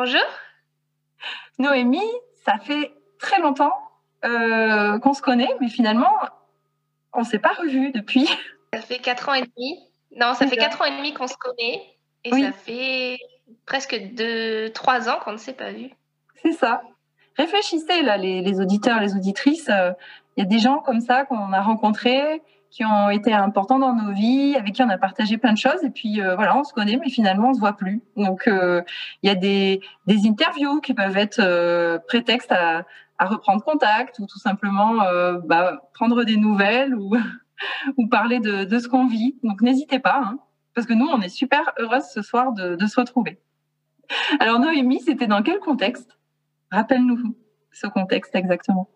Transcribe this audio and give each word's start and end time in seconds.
Bonjour. 0.00 0.22
Noémie, 1.58 2.12
ça 2.44 2.56
fait 2.58 2.92
très 3.18 3.40
longtemps 3.40 3.72
euh, 4.24 4.96
qu'on 5.00 5.12
se 5.12 5.20
connaît, 5.20 5.50
mais 5.60 5.68
finalement, 5.68 6.12
on 7.12 7.22
ne 7.22 7.24
s'est 7.24 7.40
pas 7.40 7.52
revus 7.54 7.90
depuis. 7.90 8.30
Ça 8.72 8.80
fait 8.80 8.98
quatre 8.98 9.28
ans 9.28 9.34
et 9.34 9.40
demi. 9.40 9.76
Non, 10.14 10.34
ça 10.34 10.46
fait 10.46 10.56
quatre 10.56 10.80
ans 10.82 10.84
et 10.84 10.96
demi 10.96 11.14
qu'on 11.14 11.26
se 11.26 11.34
connaît. 11.36 11.82
Et 12.22 12.30
ça 12.30 12.52
fait 12.52 13.18
presque 13.66 14.00
deux, 14.14 14.70
trois 14.70 15.08
ans 15.08 15.18
qu'on 15.24 15.32
ne 15.32 15.36
s'est 15.36 15.52
pas 15.52 15.72
vus. 15.72 15.90
C'est 16.44 16.52
ça. 16.52 16.80
Réfléchissez, 17.36 18.02
là, 18.02 18.16
les, 18.18 18.60
auditeurs, 18.60 19.00
les 19.00 19.16
auditrices. 19.16 19.68
Euh, 19.68 19.90
il 20.36 20.44
y 20.44 20.46
a 20.46 20.48
des 20.48 20.60
gens 20.60 20.78
comme 20.78 21.00
ça 21.00 21.24
qu'on 21.24 21.52
a 21.52 21.60
rencontrés, 21.60 22.40
qui 22.70 22.84
ont 22.84 23.10
été 23.10 23.32
importants 23.32 23.78
dans 23.78 23.94
nos 23.94 24.12
vies, 24.12 24.54
avec 24.56 24.74
qui 24.74 24.82
on 24.82 24.88
a 24.88 24.98
partagé 24.98 25.38
plein 25.38 25.52
de 25.52 25.58
choses. 25.58 25.82
Et 25.84 25.90
puis 25.90 26.20
euh, 26.20 26.34
voilà, 26.36 26.56
on 26.56 26.64
se 26.64 26.72
connaît, 26.72 26.96
mais 26.96 27.10
finalement 27.10 27.50
on 27.50 27.54
se 27.54 27.60
voit 27.60 27.74
plus. 27.74 28.02
Donc 28.16 28.46
euh, 28.46 28.82
il 29.22 29.28
y 29.28 29.30
a 29.30 29.34
des, 29.34 29.80
des, 30.06 30.28
interviews 30.28 30.80
qui 30.80 30.94
peuvent 30.94 31.16
être 31.16 31.40
euh, 31.40 31.98
prétexte 32.06 32.52
à, 32.52 32.84
à, 33.18 33.26
reprendre 33.26 33.62
contact 33.64 34.18
ou 34.18 34.26
tout 34.26 34.38
simplement 34.38 34.98
bah, 35.44 35.82
prendre 35.94 36.24
des 36.24 36.36
nouvelles 36.36 36.94
ou, 36.94 37.16
ou 37.96 38.06
parler 38.08 38.40
de, 38.40 38.64
de 38.64 38.78
ce 38.78 38.88
qu'on 38.88 39.06
vit. 39.06 39.36
Donc 39.42 39.62
n'hésitez 39.62 39.98
pas, 39.98 40.20
hein, 40.22 40.38
parce 40.74 40.86
que 40.86 40.94
nous 40.94 41.06
on 41.06 41.20
est 41.20 41.28
super 41.28 41.72
heureuses 41.78 42.08
ce 42.12 42.22
soir 42.22 42.52
de, 42.52 42.76
de 42.76 42.86
se 42.86 43.00
retrouver. 43.00 43.40
Alors 44.40 44.58
Noémie, 44.58 45.00
c'était 45.00 45.26
dans 45.26 45.42
quel 45.42 45.58
contexte? 45.58 46.18
Rappelle-nous 46.70 47.36
ce 47.72 47.86
contexte 47.86 48.34
exactement. 48.34 48.88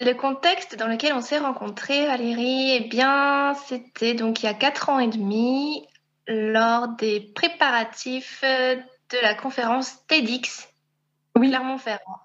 Le 0.00 0.12
contexte 0.12 0.76
dans 0.76 0.88
lequel 0.88 1.12
on 1.12 1.20
s'est 1.20 1.38
rencontrés, 1.38 2.06
Valérie, 2.06 2.72
eh 2.72 2.88
bien, 2.88 3.54
c'était 3.66 4.14
donc 4.14 4.42
il 4.42 4.46
y 4.46 4.48
a 4.48 4.54
quatre 4.54 4.88
ans 4.88 4.98
et 4.98 5.08
demi, 5.08 5.86
lors 6.26 6.88
des 6.88 7.20
préparatifs 7.20 8.42
de 8.42 9.22
la 9.22 9.34
conférence 9.34 10.04
TEDx 10.06 10.68
oui. 11.36 11.48
Clermont-Ferrand. 11.48 12.20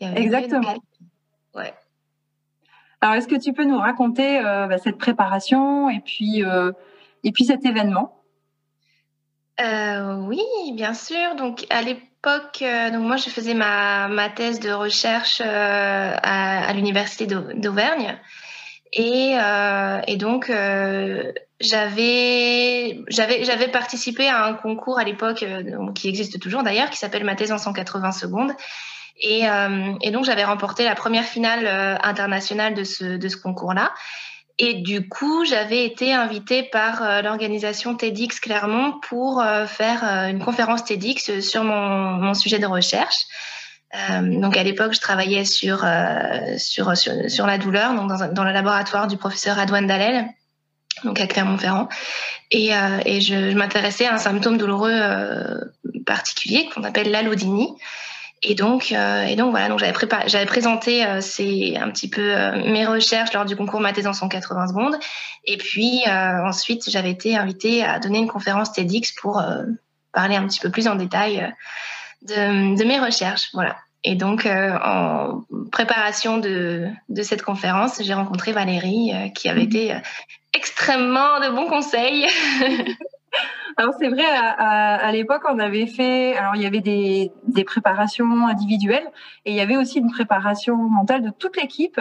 Exactement. 0.00 0.74
Ouais. 1.54 1.72
Alors, 3.00 3.16
est-ce 3.16 3.28
que 3.28 3.36
tu 3.36 3.52
peux 3.52 3.64
nous 3.64 3.78
raconter 3.78 4.38
euh, 4.38 4.66
bah, 4.66 4.78
cette 4.78 4.98
préparation 4.98 5.88
et 5.88 6.00
puis, 6.00 6.44
euh, 6.44 6.72
et 7.22 7.32
puis 7.32 7.44
cet 7.44 7.64
événement? 7.64 8.23
Euh, 9.60 10.16
Oui, 10.26 10.42
bien 10.74 10.94
sûr. 10.94 11.34
Donc, 11.36 11.66
à 11.70 11.82
l'époque, 11.82 12.62
euh, 12.62 12.90
donc 12.90 13.02
moi, 13.02 13.16
je 13.16 13.28
faisais 13.30 13.54
ma, 13.54 14.08
ma 14.08 14.28
thèse 14.28 14.60
de 14.60 14.70
recherche 14.70 15.40
euh, 15.44 16.16
à, 16.22 16.72
l'université 16.72 17.26
d'Auvergne. 17.26 18.18
Et, 18.92 19.34
et, 20.06 20.16
donc, 20.16 20.52
j'avais 21.60 23.00
j'avais 23.08 23.68
participé 23.68 24.28
à 24.28 24.44
un 24.44 24.54
concours 24.54 25.00
à 25.00 25.04
l'époque, 25.04 25.44
qui 25.96 26.08
existe 26.08 26.38
toujours 26.38 26.62
d'ailleurs, 26.62 26.90
qui 26.90 26.98
s'appelle 26.98 27.24
Ma 27.24 27.34
thèse 27.34 27.50
en 27.50 27.58
180 27.58 28.12
secondes. 28.12 28.52
Et, 29.20 29.42
et 30.02 30.10
donc, 30.12 30.24
j'avais 30.24 30.44
remporté 30.44 30.84
la 30.84 30.94
première 30.94 31.24
finale 31.24 31.66
internationale 32.04 32.74
de 32.74 32.84
ce, 32.84 33.04
de 33.04 33.28
ce 33.28 33.36
concours-là. 33.36 33.92
Et 34.58 34.74
du 34.74 35.08
coup, 35.08 35.44
j'avais 35.44 35.84
été 35.84 36.12
invitée 36.12 36.62
par 36.62 37.02
euh, 37.02 37.22
l'organisation 37.22 37.96
TEDx 37.96 38.38
Clermont 38.38 39.00
pour 39.08 39.40
euh, 39.40 39.66
faire 39.66 40.04
euh, 40.04 40.28
une 40.28 40.38
conférence 40.38 40.84
TEDx 40.84 41.40
sur 41.40 41.64
mon, 41.64 42.10
mon 42.10 42.34
sujet 42.34 42.60
de 42.60 42.66
recherche. 42.66 43.26
donc 44.22 44.56
à 44.56 44.62
l'époque, 44.62 44.92
je 44.94 45.00
travaillais 45.00 45.44
sur, 45.44 45.86
sur, 46.58 46.96
sur, 46.96 47.46
la 47.46 47.58
douleur, 47.58 47.94
donc 47.94 48.08
dans, 48.08 48.32
dans, 48.32 48.44
le 48.44 48.52
laboratoire 48.52 49.06
du 49.06 49.16
professeur 49.16 49.56
Adouane 49.56 49.86
Dalel, 49.86 50.26
donc 51.04 51.20
à 51.20 51.28
Clermont-Ferrand. 51.28 51.88
Et, 52.50 52.70
et 53.06 53.20
je, 53.20 53.50
je 53.50 53.56
m'intéressais 53.56 54.06
à 54.06 54.14
un 54.14 54.18
symptôme 54.18 54.58
douloureux 54.58 55.00
particulier 56.06 56.68
qu'on 56.74 56.82
appelle 56.82 57.12
l'allodynie. 57.12 57.68
Et 58.46 58.54
donc, 58.54 58.92
euh, 58.92 59.24
et 59.24 59.36
donc 59.36 59.52
voilà, 59.52 59.68
donc 59.68 59.78
j'avais 59.78 59.94
préparé, 59.94 60.28
j'avais 60.28 60.44
présenté 60.44 61.02
euh, 61.02 61.16
un 61.16 61.90
petit 61.90 62.10
peu 62.10 62.20
euh, 62.20 62.70
mes 62.70 62.84
recherches 62.84 63.32
lors 63.32 63.46
du 63.46 63.56
concours 63.56 63.80
Maths 63.80 64.06
en 64.06 64.12
180 64.12 64.68
secondes. 64.68 64.96
Et 65.46 65.56
puis 65.56 66.02
ensuite, 66.06 66.88
j'avais 66.88 67.10
été 67.10 67.36
invitée 67.36 67.84
à 67.84 67.98
donner 67.98 68.18
une 68.18 68.28
conférence 68.28 68.72
TEDx 68.72 69.12
pour 69.20 69.42
parler 70.12 70.36
un 70.36 70.46
petit 70.46 70.60
peu 70.60 70.70
plus 70.70 70.88
en 70.88 70.94
détail 70.94 71.52
de, 72.22 72.76
de 72.78 72.84
mes 72.84 72.98
recherches. 72.98 73.50
Voilà. 73.52 73.76
Et 74.04 74.14
donc, 74.14 74.46
en 74.46 75.42
préparation 75.70 76.38
de, 76.38 76.88
de 77.10 77.22
cette 77.22 77.42
conférence, 77.42 78.02
j'ai 78.02 78.14
rencontré 78.14 78.52
Valérie, 78.52 79.12
qui 79.34 79.50
avait 79.50 79.64
mmh. 79.64 79.64
été 79.64 79.94
extrêmement 80.54 81.40
de 81.40 81.50
bons 81.50 81.68
conseils. 81.68 82.26
Alors 83.76 83.94
c'est 83.98 84.08
vrai, 84.08 84.24
à, 84.24 85.10
l'époque, 85.12 85.42
on 85.50 85.58
avait 85.58 85.86
fait, 85.86 86.36
alors 86.36 86.54
il 86.54 86.62
y 86.62 86.66
avait 86.66 86.80
des, 86.80 87.32
préparations 87.64 88.46
individuelles 88.46 89.10
et 89.44 89.50
il 89.50 89.56
y 89.56 89.60
avait 89.60 89.76
aussi 89.76 89.98
une 89.98 90.10
préparation 90.10 90.76
mentale 90.76 91.22
de 91.22 91.30
toute 91.30 91.56
l'équipe, 91.56 92.00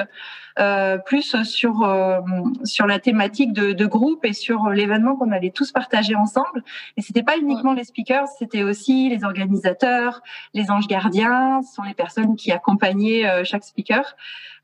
euh, 0.59 0.97
plus 0.97 1.41
sur 1.44 1.84
euh, 1.84 2.19
sur 2.64 2.86
la 2.86 3.00
thématique 3.00 3.53
de, 3.53 3.72
de 3.72 3.86
groupe 3.86 4.24
et 4.25 4.34
sur 4.34 4.69
l'événement 4.69 5.16
qu'on 5.16 5.31
allait 5.31 5.52
tous 5.52 5.72
partager 5.72 6.16
ensemble. 6.16 6.64
Et 6.97 7.02
c'était 7.02 7.24
pas 7.24 7.38
uniquement 7.38 7.74
les 7.74 7.84
speakers, 7.84 8.28
c'était 8.40 8.64
aussi 8.64 9.09
les 9.09 9.24
organisateurs, 9.24 10.22
les 10.53 10.69
anges 10.69 10.88
gardiens, 10.88 11.62
ce 11.64 11.74
sont 11.74 11.84
les 11.84 11.94
personnes 11.94 12.36
qui 12.36 12.52
accompagnaient 12.52 13.28
euh, 13.28 13.44
chaque 13.44 13.64
speaker, 13.64 14.16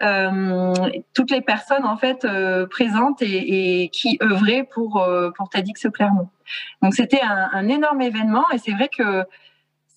euh, 0.04 0.74
toutes 1.14 1.32
les 1.32 1.42
personnes 1.42 1.86
en 1.86 1.98
fait 1.98 2.24
euh, 2.26 2.68
présentes 2.68 3.22
et, 3.22 3.84
et, 3.84 3.90
qui 3.90 4.18
œuvraient 4.22 4.64
pour 4.64 5.04
pour 5.36 5.50
TEDx 5.50 5.88
Clermont. 5.94 6.30
Donc 6.82 6.94
c'était 6.94 7.22
un, 7.22 7.50
un, 7.52 7.68
énorme 7.68 8.02
événement 8.02 8.46
et 8.54 8.58
c'est 8.58 8.72
vrai 8.72 8.90
que 8.90 9.24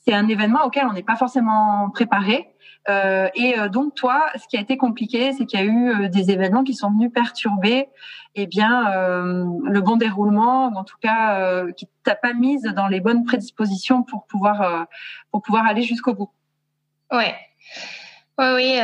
c'est 0.05 0.15
un 0.15 0.29
événement 0.29 0.65
auquel 0.65 0.87
on 0.87 0.93
n'est 0.93 1.03
pas 1.03 1.17
forcément 1.17 1.91
préparé. 1.91 2.52
Euh, 2.89 3.29
et 3.35 3.59
euh, 3.59 3.69
donc 3.69 3.95
toi, 3.95 4.25
ce 4.35 4.47
qui 4.49 4.57
a 4.57 4.61
été 4.61 4.77
compliqué, 4.77 5.33
c'est 5.33 5.47
qu'il 5.47 5.61
y 5.61 5.63
a 5.63 5.67
eu 5.67 5.91
euh, 5.91 6.09
des 6.09 6.31
événements 6.31 6.65
qui 6.65 6.75
sont 6.75 6.91
venus 6.91 7.13
perturber, 7.13 7.89
eh 8.35 8.47
bien, 8.47 8.91
le 8.95 9.81
bon 9.81 9.97
déroulement, 9.97 10.67
en 10.75 10.85
tout 10.85 10.97
cas, 11.03 11.39
euh, 11.39 11.71
qui 11.73 11.87
t'a 12.03 12.15
pas 12.15 12.33
mise 12.33 12.63
dans 12.63 12.89
les 12.89 13.01
bonnes 13.01 13.25
prédispositions 13.25 14.03
pour 14.03 14.27
pouvoir 14.27 14.87
pour 15.31 15.43
pouvoir 15.43 15.67
aller 15.67 15.83
jusqu'au 15.83 16.15
bout. 16.15 16.31
Ouais. 17.11 17.35
Oui, 18.39 18.47
oui. 18.55 18.81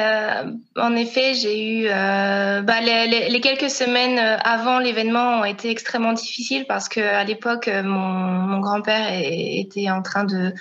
En 0.76 0.94
effet, 0.94 1.32
j'ai 1.32 1.80
eu 1.80 1.88
bah, 1.88 2.80
les, 2.82 3.41
quelques 3.41 3.70
semaines 3.70 4.19
avant 4.19 4.80
l'événement 4.80 5.41
ont 5.41 5.44
été 5.47 5.70
extrêmement 5.70 6.12
difficiles 6.12 6.66
parce 6.69 6.91
que 6.91 7.00
à 7.00 7.25
l'époque, 7.25 7.70
mon 7.82 8.60
grand-père 8.60 9.09
était 9.10 9.91
en 9.91 10.03
train 10.03 10.25
de 10.25 10.53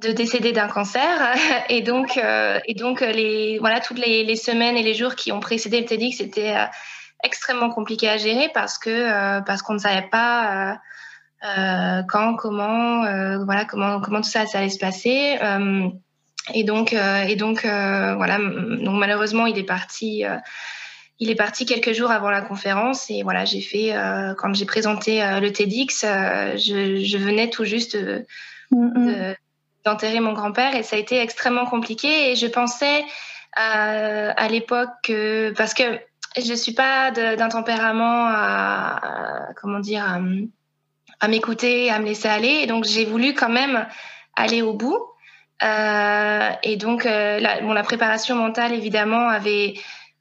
de 0.00 0.12
décéder 0.12 0.52
d'un 0.52 0.68
cancer 0.68 1.34
et 1.68 1.82
donc 1.82 2.16
euh, 2.16 2.58
et 2.66 2.74
donc 2.74 3.00
les 3.00 3.58
voilà 3.58 3.80
toutes 3.80 3.98
les, 3.98 4.24
les, 4.24 4.36
semaines 4.36 4.76
et 4.76 4.82
les 4.82 4.94
jours 4.94 5.14
qui 5.14 5.32
ont 5.32 5.40
précédé 5.40 5.80
le 5.80 5.86
TEDx 5.86 6.16
c'était 6.16 6.56
euh, 6.56 6.64
extrêmement 7.22 7.70
compliqué 7.70 8.08
à 8.08 8.16
gérer 8.16 8.48
parce 8.54 8.78
que 8.78 8.90
euh, 8.90 9.40
parce 9.42 9.62
qu'on 9.62 9.74
ne 9.74 9.78
savait 9.78 10.08
pas 10.10 10.78
quand 12.08 12.36
comment 12.36 13.02
voilà 13.44 13.64
comment 13.64 14.00
comment 14.00 14.20
tout 14.20 14.30
ça, 14.30 14.46
ça 14.46 14.58
allait 14.58 14.68
se 14.68 14.78
passer 14.78 15.38
et 16.54 16.64
donc, 16.64 16.92
euh, 16.92 17.22
et 17.22 17.36
donc, 17.36 17.64
euh, 17.64 18.14
voilà. 18.16 18.38
Donc 18.38 18.98
malheureusement, 18.98 19.46
il 19.46 19.58
est 19.58 19.64
parti. 19.64 20.24
Euh, 20.24 20.36
il 21.18 21.30
est 21.30 21.36
parti 21.36 21.66
quelques 21.66 21.92
jours 21.92 22.10
avant 22.10 22.30
la 22.30 22.40
conférence 22.40 23.08
et 23.08 23.22
voilà, 23.22 23.44
j'ai 23.44 23.60
fait 23.60 23.94
quand 24.38 24.52
j'ai 24.54 24.64
présenté 24.64 25.20
le 25.40 25.52
TEDx, 25.52 26.00
je, 26.00 27.00
je, 27.04 27.16
venais 27.16 27.48
tout 27.48 27.64
juste 27.64 27.96
d'enterrer 29.84 30.20
mon 30.20 30.32
grand-père 30.32 30.74
et 30.74 30.82
ça 30.82 30.96
a 30.96 30.98
été 30.98 31.20
extrêmement 31.20 31.66
compliqué. 31.66 32.30
Et 32.30 32.36
je 32.36 32.46
pensais 32.46 33.04
à 33.54 34.48
l'époque 34.48 34.88
que 35.02 35.52
parce 35.56 35.74
que 35.74 35.82
je 36.38 36.54
suis 36.54 36.72
pas 36.72 37.10
d'un 37.10 37.48
tempérament 37.48 38.26
à, 38.26 39.48
comment 39.60 39.80
dire 39.80 40.04
à, 41.20 41.28
m'écouter, 41.28 41.90
à 41.90 41.98
me 41.98 42.06
laisser 42.06 42.28
aller. 42.28 42.60
Et 42.62 42.66
donc 42.66 42.84
j'ai 42.84 43.04
voulu 43.04 43.34
quand 43.34 43.50
même 43.50 43.86
aller 44.36 44.62
au 44.62 44.72
bout. 44.72 44.98
Euh, 45.62 46.50
et 46.62 46.76
donc, 46.76 47.06
euh, 47.06 47.38
la, 47.38 47.82
préparation 47.82 48.34
mentale, 48.34 48.72
évidemment, 48.72 49.28
avait 49.28 49.74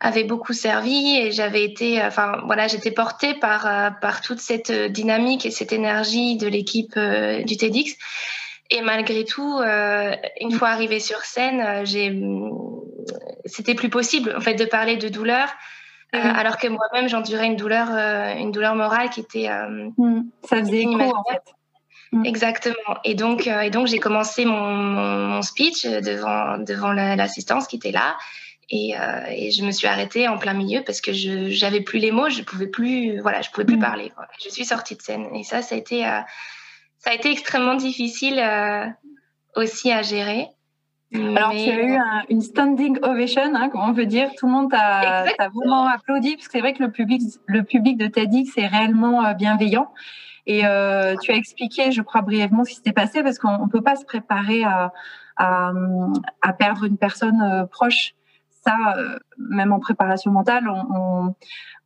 avait 0.03 0.23
beaucoup 0.23 0.53
servi 0.53 1.15
et 1.15 1.31
j'avais 1.31 1.63
été, 1.63 2.01
enfin 2.03 2.41
voilà, 2.47 2.67
j'étais 2.67 2.89
portée 2.89 3.35
par 3.35 3.67
euh, 3.67 3.89
par 3.91 4.21
toute 4.21 4.39
cette 4.39 4.71
dynamique 4.71 5.45
et 5.45 5.51
cette 5.51 5.73
énergie 5.73 6.37
de 6.37 6.47
l'équipe 6.47 6.97
du 6.97 7.57
TEDx. 7.57 7.95
Et 8.71 8.81
malgré 8.81 9.25
tout, 9.25 9.61
une 10.39 10.51
fois 10.51 10.69
arrivée 10.69 10.99
sur 10.99 11.19
scène, 11.19 11.85
j'ai, 11.85 12.17
c'était 13.45 13.75
plus 13.75 13.89
possible 13.89 14.33
en 14.35 14.39
fait 14.39 14.55
de 14.55 14.65
parler 14.65 14.97
de 14.97 15.09
douleur. 15.09 15.49
alors 16.13 16.57
que 16.57 16.67
moi-même 16.67 17.07
j'endurais 17.09 17.47
une 17.47 17.57
douleur, 17.57 17.89
une 18.37 18.51
douleur 18.51 18.75
morale 18.75 19.09
qui 19.09 19.19
était. 19.19 19.49
Mm. 19.97 20.21
Ça 20.43 20.57
faisait 20.59 20.81
écho 20.81 21.01
en 21.01 21.23
fait. 21.29 21.43
Mm. 22.11 22.25
Exactement. 22.25 22.97
Et 23.03 23.15
donc, 23.15 23.47
et 23.47 23.69
donc 23.69 23.87
j'ai 23.87 23.99
commencé 23.99 24.45
mon, 24.45 24.65
mon, 24.65 25.41
speech 25.41 25.85
devant 25.85 26.57
devant 26.57 26.91
l'assistance 26.93 27.67
qui 27.67 27.75
était 27.77 27.91
là. 27.91 28.17
Et, 28.73 28.97
euh, 28.97 29.25
et, 29.29 29.51
je 29.51 29.63
me 29.63 29.71
suis 29.71 29.87
arrêtée 29.87 30.29
en 30.29 30.37
plein 30.37 30.53
milieu 30.53 30.81
parce 30.81 31.01
que 31.01 31.11
je 31.11 31.49
j'avais 31.49 31.81
plus 31.81 31.99
les 31.99 32.11
mots, 32.11 32.29
je 32.29 32.41
pouvais 32.41 32.67
plus 32.67 33.19
voilà, 33.19 33.41
je 33.41 33.49
pouvais 33.49 33.65
plus 33.65 33.77
parler. 33.77 34.11
Je 34.41 34.49
suis 34.49 34.63
sortie 34.63 34.95
de 34.95 35.01
scène 35.01 35.27
et 35.35 35.43
ça 35.43 35.61
ça 35.61 35.75
a 35.75 35.77
été 35.77 36.05
euh, 36.05 36.19
ça 37.01 37.09
a 37.09 37.13
été 37.13 37.31
extrêmement 37.31 37.75
difficile 37.75 38.39
euh, 38.39 38.85
aussi 39.55 39.91
à 39.91 40.01
gérer. 40.01 40.47
Alors, 41.13 41.51
tu 41.51 41.69
as 41.69 41.81
eu 41.81 41.95
un, 41.95 42.23
une 42.29 42.41
standing 42.41 42.97
ovation, 43.03 43.53
hein, 43.53 43.69
comme 43.69 43.81
on 43.81 43.93
peut 43.93 44.05
dire. 44.05 44.29
Tout 44.37 44.45
le 44.45 44.53
monde 44.53 44.71
t'a 44.71 45.25
vraiment 45.53 45.85
applaudi, 45.85 46.35
parce 46.35 46.47
que 46.47 46.53
c'est 46.53 46.61
vrai 46.61 46.73
que 46.73 46.81
le 46.81 46.91
public, 46.91 47.21
le 47.47 47.63
public 47.63 47.97
de 47.97 48.07
TEDx 48.07 48.57
est 48.57 48.67
réellement 48.67 49.25
euh, 49.25 49.33
bienveillant. 49.33 49.91
Et 50.47 50.65
euh, 50.65 51.15
tu 51.21 51.31
as 51.31 51.35
expliqué, 51.35 51.91
je 51.91 52.01
crois, 52.01 52.21
brièvement 52.21 52.63
ce 52.63 52.69
qui 52.69 52.75
s'était 52.77 52.93
passé, 52.93 53.23
parce 53.23 53.39
qu'on 53.39 53.65
ne 53.65 53.69
peut 53.69 53.81
pas 53.81 53.97
se 53.97 54.05
préparer 54.05 54.63
à, 54.63 54.93
à, 55.35 55.73
à, 56.41 56.53
perdre 56.53 56.85
une 56.85 56.97
personne 56.97 57.41
euh, 57.41 57.65
proche 57.65 58.13
ça, 58.63 58.77
euh, 58.97 59.17
même 59.37 59.71
en 59.71 59.79
préparation 59.79 60.31
mentale, 60.31 60.69
on, 60.69 61.35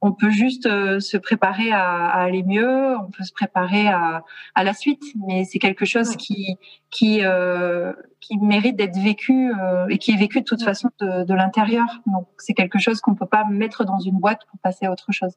on, 0.01 0.11
peut 0.11 0.29
juste 0.29 0.65
euh, 0.65 0.99
se 0.99 1.17
préparer 1.17 1.71
à, 1.71 2.07
à, 2.07 2.23
aller 2.23 2.43
mieux, 2.43 2.97
on 2.97 3.09
peut 3.11 3.23
se 3.23 3.31
préparer 3.31 3.87
à, 3.87 4.23
à 4.55 4.63
la 4.63 4.73
suite, 4.73 5.03
mais 5.27 5.45
c'est 5.45 5.59
quelque 5.59 5.85
chose 5.85 6.15
qui 6.15 6.57
qui 6.89 7.23
euh, 7.23 7.93
qui 8.19 8.37
mérite 8.37 8.75
d'être 8.75 8.97
vécu 8.97 9.51
euh, 9.51 9.87
et 9.89 9.97
qui 9.97 10.11
est 10.11 10.17
vécu 10.17 10.39
de 10.41 10.45
toute 10.45 10.63
façon 10.63 10.89
de, 10.99 11.23
de 11.23 11.33
l'intérieur. 11.33 11.87
Donc 12.07 12.27
c'est 12.37 12.53
quelque 12.53 12.79
chose 12.79 12.99
qu'on 13.01 13.15
peut 13.15 13.25
pas 13.25 13.45
mettre 13.45 13.85
dans 13.85 13.99
une 13.99 14.19
boîte 14.19 14.41
pour 14.49 14.59
passer 14.59 14.85
à 14.85 14.91
autre 14.91 15.11
chose. 15.11 15.33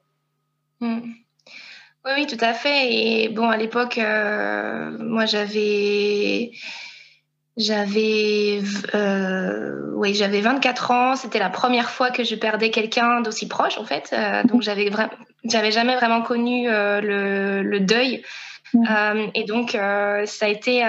Mm. 0.81 1.01
Oui, 2.05 2.13
oui, 2.17 2.27
tout 2.27 2.43
à 2.43 2.55
fait. 2.55 2.93
Et 2.93 3.29
bon, 3.29 3.49
à 3.49 3.57
l'époque, 3.57 3.99
euh, 3.99 4.97
moi, 4.99 5.27
j'avais 5.27 6.53
j'avais 7.59 8.63
euh, 8.95 9.79
oui, 9.99 10.15
j'avais 10.15 10.41
24 10.41 10.91
ans. 10.93 11.17
C'était 11.17 11.41
la 11.41 11.51
première 11.51 11.91
fois 11.91 12.11
que 12.11 12.23
je 12.23 12.37
perdais 12.37 12.71
quelqu'un 12.71 13.21
d'aussi 13.21 13.49
proche, 13.49 13.79
en 13.79 13.85
fait. 13.85 14.11
Euh, 14.13 14.45
donc 14.45 14.63
j'avais 14.63 14.89
vraiment, 14.91 15.13
j'avais 15.45 15.73
jamais 15.73 15.97
vraiment 15.97 16.23
connu 16.23 16.69
euh, 16.69 17.01
le, 17.01 17.63
le, 17.63 17.81
deuil. 17.81 18.23
Mmh. 18.73 18.85
Euh, 18.89 19.27
et 19.35 19.45
donc 19.45 19.73
ça 19.73 20.47
a 20.47 20.49
été, 20.49 20.83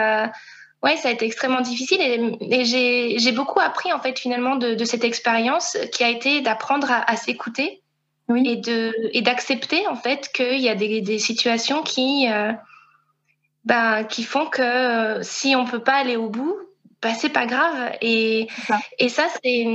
ouais, 0.84 0.98
ça 0.98 1.10
a 1.10 1.12
été 1.12 1.26
extrêmement 1.26 1.62
difficile. 1.62 2.02
Et, 2.02 2.38
et 2.52 2.66
j'ai, 2.66 3.18
j'ai 3.18 3.32
beaucoup 3.32 3.60
appris 3.60 3.92
en 3.92 4.00
fait 4.00 4.18
finalement 4.20 4.56
de, 4.56 4.76
de 4.76 4.86
cette 4.86 5.04
expérience, 5.04 5.76
qui 5.92 6.04
a 6.04 6.10
été 6.10 6.42
d'apprendre 6.42 6.92
à, 6.92 7.10
à 7.10 7.16
s'écouter 7.16 7.82
oui. 8.28 8.44
et 8.46 8.58
de 8.58 8.94
et 9.12 9.22
d'accepter 9.22 9.88
en 9.88 9.96
fait 9.96 10.30
qu'il 10.32 10.60
y 10.60 10.70
a 10.70 10.76
des, 10.76 11.02
des 11.02 11.18
situations 11.18 11.82
qui 11.82 12.28
ben, 13.66 14.04
qui 14.04 14.24
font 14.24 14.46
que 14.46 14.62
euh, 14.62 15.20
si 15.22 15.56
on 15.56 15.66
peut 15.66 15.84
pas 15.84 15.94
aller 15.94 16.16
au 16.16 16.30
bout, 16.30 16.56
ben, 17.02 17.14
c'est 17.14 17.30
pas 17.30 17.46
grave. 17.46 17.92
Et 18.02 18.48
ça, 18.68 18.80
et 18.98 19.10
ça 19.10 19.28
c'est 19.44 19.66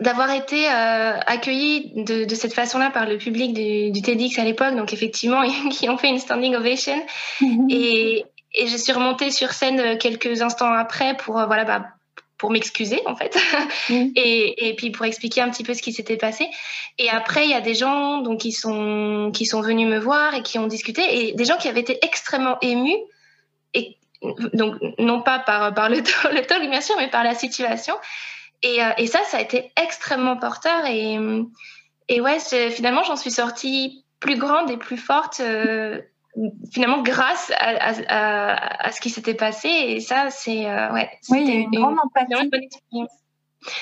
d'avoir 0.00 0.30
été 0.30 0.68
euh, 0.68 1.18
accueilli 1.26 1.92
de, 2.04 2.24
de, 2.24 2.34
cette 2.34 2.52
façon-là 2.52 2.90
par 2.90 3.06
le 3.06 3.16
public 3.16 3.54
du, 3.54 3.90
du 3.90 4.02
TEDx 4.02 4.38
à 4.38 4.44
l'époque, 4.44 4.76
donc 4.76 4.92
effectivement, 4.92 5.42
qui 5.70 5.88
ont 5.88 5.96
fait 5.96 6.08
une 6.08 6.18
standing 6.18 6.54
ovation. 6.54 7.00
et, 7.70 8.24
et 8.54 8.66
je 8.66 8.76
suis 8.76 8.92
remontée 8.92 9.30
sur 9.30 9.52
scène 9.52 9.98
quelques 9.98 10.42
instants 10.42 10.72
après 10.72 11.16
pour 11.16 11.38
euh, 11.38 11.46
voilà 11.46 11.64
bah, 11.64 11.86
pour 12.38 12.50
m'excuser 12.50 13.00
en 13.06 13.16
fait. 13.16 13.36
Mmh. 13.88 14.08
et, 14.16 14.68
et, 14.68 14.74
puis 14.74 14.90
pour 14.90 15.06
expliquer 15.06 15.42
un 15.42 15.50
petit 15.50 15.62
peu 15.62 15.72
ce 15.72 15.80
qui 15.80 15.92
s'était 15.92 16.16
passé. 16.16 16.48
Et 16.98 17.08
après 17.08 17.44
il 17.44 17.50
y 17.50 17.54
a 17.54 17.60
des 17.60 17.74
gens 17.74 18.20
donc 18.20 18.40
qui 18.40 18.50
sont 18.50 19.30
qui 19.32 19.46
sont 19.46 19.60
venus 19.60 19.86
me 19.86 19.98
voir 19.98 20.34
et 20.34 20.42
qui 20.42 20.58
ont 20.58 20.66
discuté. 20.66 21.02
Et 21.28 21.32
des 21.34 21.44
gens 21.44 21.56
qui 21.56 21.68
avaient 21.68 21.80
été 21.80 21.98
extrêmement 22.02 22.58
émus 22.62 22.96
et 23.74 23.96
donc 24.54 24.74
non 24.98 25.22
pas 25.22 25.38
par 25.38 25.72
par 25.72 25.88
le 25.88 25.96
le 26.32 26.42
talk 26.42 26.68
bien 26.68 26.80
sûr 26.80 26.96
mais 26.98 27.08
par 27.08 27.22
la 27.22 27.34
situation. 27.34 27.94
Et, 28.62 28.82
euh, 28.82 28.90
et 28.98 29.06
ça 29.06 29.22
ça 29.24 29.36
a 29.36 29.40
été 29.40 29.70
extrêmement 29.80 30.36
porteur. 30.36 30.84
Et 30.86 31.18
et 32.08 32.20
ouais 32.20 32.38
finalement 32.70 33.04
j'en 33.04 33.16
suis 33.16 33.30
sortie 33.30 34.04
plus 34.18 34.36
grande 34.36 34.70
et 34.70 34.76
plus 34.76 34.96
forte 34.96 35.40
euh, 35.40 36.00
finalement 36.70 37.02
grâce 37.02 37.52
à, 37.58 37.94
à, 38.08 38.86
à, 38.86 38.92
ce 38.92 39.00
qui 39.00 39.10
s'était 39.10 39.34
passé. 39.34 39.68
Et 39.68 40.00
ça 40.00 40.30
c'est 40.30 40.68
euh, 40.68 40.92
ouais 40.92 41.08
oui 41.30 41.44
il 41.46 41.48
y 41.48 41.56
a 41.56 41.60
une, 41.60 41.70
grande 41.70 41.96
empathie. 42.02 42.50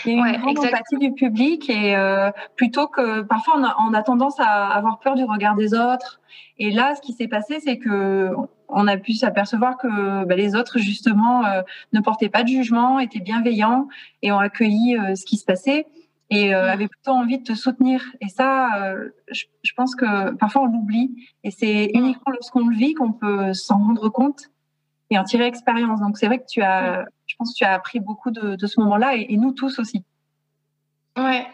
il 0.05 0.13
y 0.13 0.15
a 0.15 0.17
une 0.17 0.23
ouais, 0.23 0.39
grande 0.39 0.59
empathie 0.59 0.99
du 0.99 1.13
public 1.13 1.69
et 1.69 1.97
euh, 1.97 2.31
plutôt 2.57 2.87
que 2.87 3.23
parfois 3.23 3.55
on 3.59 3.65
a, 3.65 3.77
on 3.89 3.95
a, 3.95 4.03
tendance 4.03 4.39
à 4.39 4.67
avoir 4.69 4.99
peur 5.01 5.15
du 5.15 5.25
regard 5.25 5.57
des 5.57 5.75
autres. 5.75 6.21
Et 6.59 6.71
là 6.71 6.95
ce 6.95 7.01
qui 7.01 7.13
s'est 7.13 7.29
passé 7.29 7.61
c'est 7.61 7.79
que 7.79 8.31
on 8.69 8.89
a 8.89 8.97
pu 8.97 9.13
s'apercevoir 9.13 9.77
que 9.77 10.25
bah, 10.25 10.37
les 10.37 10.55
autres 10.55 10.79
justement 10.79 11.45
euh, 11.45 11.63
ne 11.93 12.01
portaient 12.01 12.29
pas 12.29 12.43
de 12.43 12.49
jugement 12.49 12.99
étaient 12.99 13.21
bienveillants 13.21 13.89
et 14.23 14.33
ont 14.33 14.39
accueilli 14.39 14.97
euh, 14.97 15.15
ce 15.15 15.25
qui 15.25 15.37
se 15.37 15.45
passait 15.45 15.87
et 16.31 16.55
euh, 16.55 16.71
avait 16.71 16.89
plutôt 16.89 17.13
envie 17.13 17.39
de 17.39 17.45
te 17.45 17.55
soutenir. 17.55 18.03
Et 18.21 18.29
ça, 18.29 18.83
euh, 18.83 19.09
je, 19.31 19.45
je, 19.63 19.73
pense 19.75 19.95
que 19.95 20.33
parfois 20.35 20.63
on 20.63 20.67
l'oublie. 20.67 21.15
Et 21.43 21.51
c'est 21.51 21.91
uniquement 21.95 22.33
lorsqu'on 22.33 22.67
le 22.67 22.77
vit 22.77 22.95
qu'on 22.95 23.13
peut 23.13 23.53
s'en 23.53 23.79
rendre 23.79 24.09
compte 24.09 24.51
et 25.11 25.19
en 25.19 25.25
tirer 25.25 25.47
expérience. 25.47 26.01
Donc 26.01 26.19
c'est 26.19 26.27
vrai 26.27 26.39
que 26.39 26.47
tu 26.49 26.63
as, 26.63 27.05
je 27.27 27.35
pense 27.37 27.53
que 27.53 27.59
tu 27.59 27.65
as 27.65 27.73
appris 27.73 28.01
beaucoup 28.01 28.31
de, 28.31 28.57
de 28.57 28.67
ce 28.67 28.81
moment-là 28.81 29.17
et, 29.17 29.27
et, 29.29 29.37
nous 29.37 29.53
tous 29.53 29.79
aussi. 29.79 30.03
Ouais. 31.17 31.47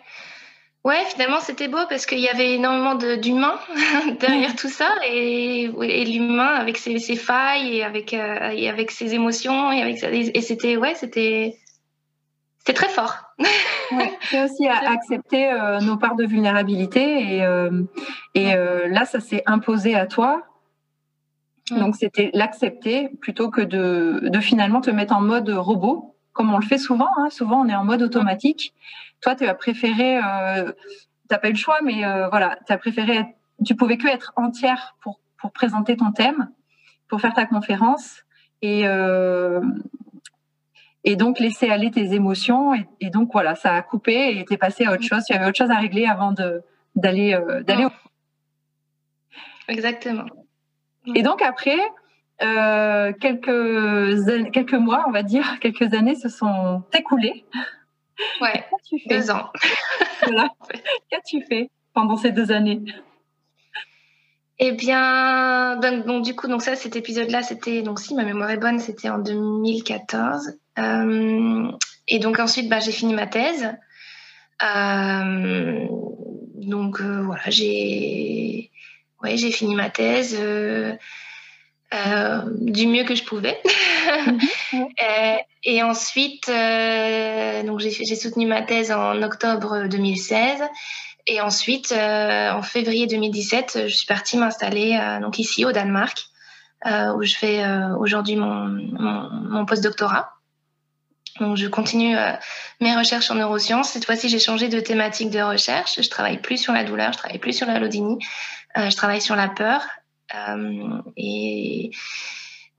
Ouais, 0.83 1.05
finalement 1.09 1.41
c'était 1.41 1.69
beau 1.69 1.85
parce 1.91 2.07
qu'il 2.07 2.21
y 2.21 2.29
avait 2.29 2.55
énormément 2.55 2.95
d'humains 2.95 3.61
derrière 4.21 4.57
tout 4.57 4.71
ça 4.71 4.89
et, 5.07 5.65
et 5.65 6.05
l'humain 6.07 6.55
avec 6.55 6.79
ses, 6.79 6.99
ses, 6.99 7.17
failles 7.17 7.77
et 7.77 7.85
avec 7.85 8.15
euh, 8.15 8.49
et 8.49 8.67
avec 8.71 8.91
ses 8.91 9.13
émotions 9.13 9.71
et 9.73 9.83
avec 9.83 10.03
et 10.03 10.41
c'était 10.41 10.79
ouais 10.79 10.95
c'était 10.95 11.59
c'était 12.61 12.73
très 12.73 12.89
fort. 12.89 13.30
Ouais, 13.41 14.19
c'est 14.31 14.43
aussi 14.43 14.67
à 14.67 14.91
accepter 14.91 15.51
euh, 15.51 15.81
nos 15.81 15.97
parts 15.97 16.17
de 16.17 16.25
vulnérabilité 16.25 17.37
et, 17.37 17.45
euh, 17.45 17.83
et 18.35 18.55
euh, 18.55 18.89
là, 18.89 19.05
ça 19.05 19.21
s'est 19.21 19.43
imposé 19.47 19.95
à 19.95 20.07
toi. 20.07 20.45
Donc, 21.71 21.97
c'était 21.97 22.31
l'accepter 22.35 23.09
plutôt 23.21 23.51
que 23.51 23.61
de, 23.61 24.21
de 24.25 24.41
finalement 24.41 24.81
te 24.81 24.91
mettre 24.91 25.15
en 25.15 25.21
mode 25.21 25.51
robot, 25.51 26.17
comme 26.33 26.53
on 26.53 26.59
le 26.59 26.67
fait 26.67 26.79
souvent. 26.79 27.09
Hein. 27.19 27.31
Souvent, 27.31 27.61
on 27.61 27.69
est 27.69 27.75
en 27.75 27.85
mode 27.85 28.03
automatique. 28.03 28.75
Toi, 29.21 29.37
tu 29.37 29.47
as 29.47 29.55
préféré, 29.55 30.19
t'as 31.29 31.39
pas 31.39 31.49
eu 31.49 31.53
le 31.53 31.59
choix, 31.59 31.79
mais 31.85 32.01
voilà, 32.31 32.59
tu 32.67 32.73
as 32.73 32.79
préféré, 32.79 33.19
être, 33.19 33.31
tu 33.65 33.77
pouvais 33.77 33.99
que 33.99 34.09
être 34.09 34.33
entière 34.35 34.97
pour, 35.01 35.21
pour 35.37 35.53
présenter 35.53 35.97
ton 35.97 36.11
thème, 36.11 36.51
pour 37.07 37.21
faire 37.21 37.35
ta 37.35 37.47
conférence. 37.47 38.25
Et, 38.63 38.85
et 41.05 41.17
donc 41.17 41.39
laisser 41.39 41.71
aller 41.71 41.91
tes 41.91 42.13
émotions. 42.15 42.75
Et, 42.75 42.87
et, 43.01 43.11
donc 43.11 43.31
voilà 43.33 43.55
ça 43.55 43.75
a 43.75 43.83
coupé 43.83 44.39
et 44.39 44.45
t'es 44.45 44.57
passé 44.57 44.85
à 44.85 44.93
autre 44.93 45.03
chose. 45.03 45.25
Il 45.29 45.35
y 45.35 45.37
avait 45.37 45.47
autre 45.47 45.59
chose 45.59 45.71
à 45.71 45.79
régler 45.79 46.07
avant 46.07 46.33
de 46.33 46.63
d'aller 46.97 47.35
euh, 47.35 47.63
d'aller 47.63 47.87
au... 47.87 47.91
exactement. 49.69 50.27
Et 51.15 51.23
donc 51.23 51.43
après 51.43 51.79
euh, 52.43 53.13
quelques 53.21 54.53
quelques 54.53 54.75
mois 54.75 55.05
on 55.07 55.11
va 55.11 55.23
dire 55.23 55.59
quelques 55.61 55.95
années 55.95 56.15
se 56.17 56.29
sont 56.29 56.83
écoulées. 56.93 57.45
Ouais. 58.41 58.65
Tu 58.87 58.97
deux 59.09 59.31
ans. 59.31 59.51
Voilà. 60.23 60.51
Qu'as-tu 61.11 61.43
fait 61.47 61.71
pendant 61.95 62.19
ces 62.19 62.31
deux 62.31 62.53
années? 62.53 62.83
Eh 64.59 64.73
bien, 64.73 65.77
donc, 65.77 66.05
donc, 66.05 66.23
du 66.23 66.37
coup, 66.37 66.47
donc 66.47 66.61
ça, 66.61 66.77
cet 66.77 66.95
épisode-là, 66.95 67.43
c'était 67.43 67.81
donc 67.81 67.99
si 67.99 68.15
ma 68.15 68.25
mémoire 68.25 68.51
est 68.51 68.59
bonne, 68.59 68.79
c'était 68.79 69.09
en 69.09 69.19
2014. 69.19 70.59
Euh, 70.81 71.71
et 72.09 72.19
donc 72.19 72.39
ensuite, 72.39 72.69
bah, 72.69 72.81
j'ai 72.81 72.93
fini 72.93 73.15
ma 73.15 73.27
thèse. 73.27 73.71
Euh, 74.63 75.87
donc 76.57 77.01
euh, 77.01 77.23
voilà, 77.23 77.43
j'ai 77.49 78.71
ouais, 79.23 79.37
j'ai 79.37 79.51
fini 79.51 79.75
ma 79.75 79.89
thèse 79.91 80.37
euh, 80.39 80.97
du 82.61 82.87
mieux 82.87 83.05
que 83.05 83.15
je 83.15 83.25
pouvais. 83.25 83.61
et, 84.73 85.37
et 85.65 85.83
ensuite, 85.83 86.49
donc 86.49 87.81
j'ai 87.81 88.17
soutenu 88.17 88.47
ma 88.47 88.63
thèse 88.63 88.93
en 88.93 89.23
octobre 89.23 89.87
2016. 89.89 90.63
Et 91.27 91.41
ensuite, 91.41 91.93
en 91.93 92.63
février 92.63 93.07
2017, 93.07 93.87
je 93.87 93.95
suis 93.95 94.07
partie 94.07 94.37
m'installer 94.37 94.99
donc 95.21 95.39
ici 95.39 95.65
au 95.65 95.73
Danemark, 95.73 96.27
où 96.87 97.23
je 97.23 97.35
fais 97.37 97.63
aujourd'hui 97.99 98.37
mon, 98.37 98.69
mon, 98.69 99.31
mon 99.31 99.67
postdoctorat. 99.67 100.40
Donc, 101.41 101.57
je 101.57 101.67
continue 101.67 102.17
euh, 102.17 102.33
mes 102.81 102.95
recherches 102.95 103.31
en 103.31 103.35
neurosciences. 103.35 103.91
Cette 103.91 104.05
fois-ci, 104.05 104.29
j'ai 104.29 104.39
changé 104.39 104.69
de 104.69 104.79
thématique 104.79 105.31
de 105.31 105.41
recherche. 105.41 106.01
Je 106.01 106.09
travaille 106.09 106.39
plus 106.39 106.59
sur 106.59 106.75
la 106.75 106.85
douleur, 106.85 107.13
je 107.13 107.19
travaille 107.19 107.39
plus 107.39 107.55
sur 107.55 107.67
la 107.67 107.79
lodynie, 107.79 108.19
euh, 108.77 108.91
je 108.91 108.97
travaille 108.97 109.23
sur 109.23 109.37
la 109.37 109.49
peur. 109.49 109.83
Euh, 110.35 111.01
et 111.17 111.91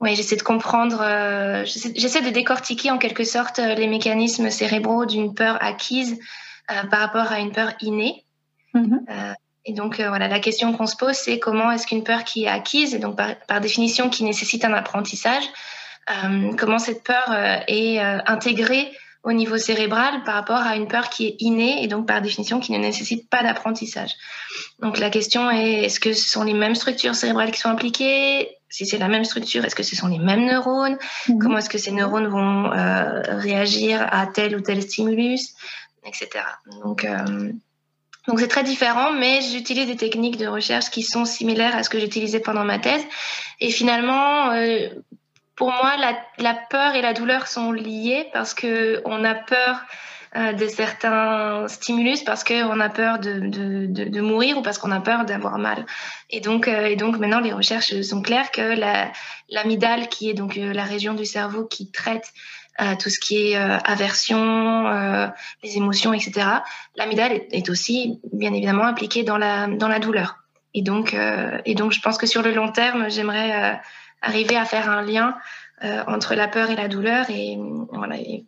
oui, 0.00 0.14
j'essaie 0.14 0.36
de 0.36 0.42
comprendre, 0.42 1.04
j'essaie 1.64 2.22
de 2.22 2.30
décortiquer 2.30 2.90
en 2.90 2.98
quelque 2.98 3.22
sorte 3.22 3.58
les 3.58 3.86
mécanismes 3.86 4.50
cérébraux 4.50 5.06
d'une 5.06 5.32
peur 5.32 5.58
acquise 5.60 6.18
par 6.66 6.98
rapport 6.98 7.30
à 7.30 7.38
une 7.38 7.52
peur 7.52 7.72
innée. 7.80 8.24
Mm-hmm. 8.74 9.34
et 9.66 9.74
donc 9.74 10.00
voilà, 10.00 10.26
la 10.26 10.40
question 10.40 10.72
qu'on 10.72 10.88
se 10.88 10.96
pose, 10.96 11.14
c'est 11.14 11.38
comment 11.38 11.70
est-ce 11.70 11.86
qu'une 11.86 12.02
peur 12.02 12.24
qui 12.24 12.44
est 12.44 12.48
acquise, 12.48 12.96
et 12.96 12.98
donc 12.98 13.16
par, 13.46 13.60
définition 13.60 14.10
qui 14.10 14.24
nécessite 14.24 14.64
un 14.64 14.72
apprentissage, 14.72 15.44
comment 16.58 16.78
cette 16.78 17.04
peur 17.04 17.32
est 17.68 17.98
intégrée 17.98 18.92
au 19.24 19.32
niveau 19.32 19.56
cérébral 19.56 20.24
par 20.24 20.34
rapport 20.34 20.58
à 20.58 20.76
une 20.76 20.88
peur 20.88 21.08
qui 21.08 21.26
est 21.26 21.36
innée 21.38 21.82
et 21.82 21.86
donc 21.86 22.06
par 22.06 22.20
définition 22.22 22.58
qui 22.60 22.72
ne 22.72 22.78
nécessite 22.78 23.28
pas 23.28 23.42
d'apprentissage. 23.42 24.10
Donc 24.80 24.98
la 24.98 25.10
question 25.10 25.50
est 25.50 25.84
est-ce 25.84 26.00
que 26.00 26.12
ce 26.12 26.28
sont 26.28 26.42
les 26.42 26.54
mêmes 26.54 26.74
structures 26.74 27.14
cérébrales 27.14 27.52
qui 27.52 27.60
sont 27.60 27.68
impliquées 27.68 28.48
Si 28.68 28.84
c'est 28.84 28.98
la 28.98 29.08
même 29.08 29.24
structure, 29.24 29.64
est-ce 29.64 29.76
que 29.76 29.84
ce 29.84 29.94
sont 29.94 30.08
les 30.08 30.18
mêmes 30.18 30.44
neurones? 30.44 30.98
Mhm. 31.28 31.38
Comment 31.38 31.58
est-ce 31.58 31.70
que 31.70 31.78
ces 31.78 31.92
neurones 31.92 32.26
vont 32.26 32.72
euh, 32.72 33.22
réagir 33.38 34.06
à 34.10 34.26
tel 34.26 34.56
ou 34.56 34.60
tel 34.60 34.82
stimulus, 34.82 35.54
etc. 36.04 36.44
Donc 36.82 37.04
euh, 37.04 37.52
donc 38.28 38.38
c'est 38.38 38.48
très 38.48 38.62
différent, 38.62 39.12
mais 39.12 39.40
j'utilise 39.40 39.88
des 39.88 39.96
techniques 39.96 40.36
de 40.36 40.46
recherche 40.46 40.90
qui 40.90 41.02
sont 41.02 41.24
similaires 41.24 41.76
à 41.76 41.82
ce 41.82 41.90
que 41.90 41.98
j'utilisais 41.98 42.38
pendant 42.38 42.64
ma 42.64 42.78
thèse. 42.78 43.02
Et 43.58 43.70
finalement, 43.70 44.52
euh, 44.52 44.88
pour 45.56 45.68
moi, 45.68 45.96
la, 46.38 46.54
peur 46.54 46.94
et 46.94 47.02
la 47.02 47.12
douleur 47.12 47.46
sont 47.46 47.72
liées 47.72 48.28
parce 48.32 48.54
que 48.54 49.02
on 49.04 49.24
a 49.24 49.34
peur 49.34 49.82
euh, 50.34 50.54
de 50.54 50.66
certains 50.66 51.68
stimulus 51.68 52.22
parce 52.24 52.42
qu'on 52.42 52.80
a 52.80 52.88
peur 52.88 53.18
de, 53.18 54.20
mourir 54.20 54.56
ou 54.56 54.62
parce 54.62 54.78
qu'on 54.78 54.90
a 54.90 55.00
peur 55.00 55.26
d'avoir 55.26 55.58
mal. 55.58 55.84
Et 56.30 56.40
donc, 56.40 56.68
euh, 56.68 56.86
et 56.86 56.96
donc 56.96 57.18
maintenant, 57.18 57.40
les 57.40 57.52
recherches 57.52 58.00
sont 58.00 58.22
claires 58.22 58.50
que 58.50 58.74
l'amygdale, 59.50 60.08
qui 60.08 60.30
est 60.30 60.34
donc 60.34 60.56
euh, 60.56 60.72
la 60.72 60.84
région 60.84 61.12
du 61.12 61.26
cerveau 61.26 61.66
qui 61.66 61.90
traite 61.90 62.32
tout 62.98 63.10
ce 63.10 63.20
qui 63.20 63.52
est 63.52 63.54
aversion, 63.54 64.88
les 65.62 65.76
émotions, 65.76 66.14
etc. 66.14 66.46
L'amygdale 66.96 67.32
est, 67.32 67.48
est, 67.52 67.68
aussi, 67.68 68.18
bien 68.32 68.52
évidemment, 68.54 68.84
impliquée 68.84 69.24
dans 69.24 69.36
la, 69.36 69.66
dans 69.66 69.88
la 69.88 69.98
douleur. 69.98 70.38
Et 70.72 70.80
donc, 70.80 71.14
et 71.66 71.74
donc, 71.74 71.92
je 71.92 72.00
pense 72.00 72.16
que 72.16 72.26
sur 72.26 72.40
le 72.40 72.50
long 72.50 72.72
terme, 72.72 73.10
j'aimerais 73.10 73.78
arriver 74.22 74.56
à 74.56 74.64
faire 74.64 74.88
un 74.88 75.02
lien 75.02 75.36
euh, 75.84 76.02
entre 76.06 76.34
la 76.34 76.48
peur 76.48 76.70
et 76.70 76.76
la 76.76 76.88
douleur 76.88 77.28
et, 77.28 77.58
voilà, 77.92 78.16
et, 78.16 78.44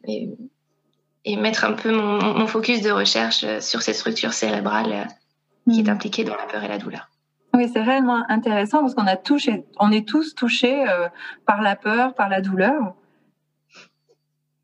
et, 1.25 1.37
mettre 1.37 1.65
un 1.65 1.73
peu 1.73 1.91
mon, 1.91 2.23
mon, 2.23 2.47
focus 2.47 2.81
de 2.81 2.91
recherche 2.91 3.45
sur 3.61 3.83
cette 3.83 3.97
structure 3.97 4.33
cérébrale 4.33 4.93
euh, 4.93 5.73
qui 5.73 5.81
est 5.81 5.85
hmm. 5.85 5.91
impliquée 5.91 6.25
dans 6.25 6.37
la 6.37 6.45
peur 6.45 6.63
et 6.63 6.69
la 6.69 6.79
douleur. 6.79 7.11
Oui, 7.55 7.69
c'est 7.73 7.83
réellement 7.83 8.25
intéressant 8.29 8.81
parce 8.81 8.95
qu'on 8.95 9.07
a 9.07 9.17
touché, 9.17 9.65
on 9.79 9.91
est 9.91 10.07
tous 10.07 10.35
touchés 10.35 10.89
euh, 10.89 11.09
par 11.47 11.61
la 11.61 11.77
peur, 11.77 12.15
par 12.15 12.29
la 12.29 12.41
douleur. 12.41 12.95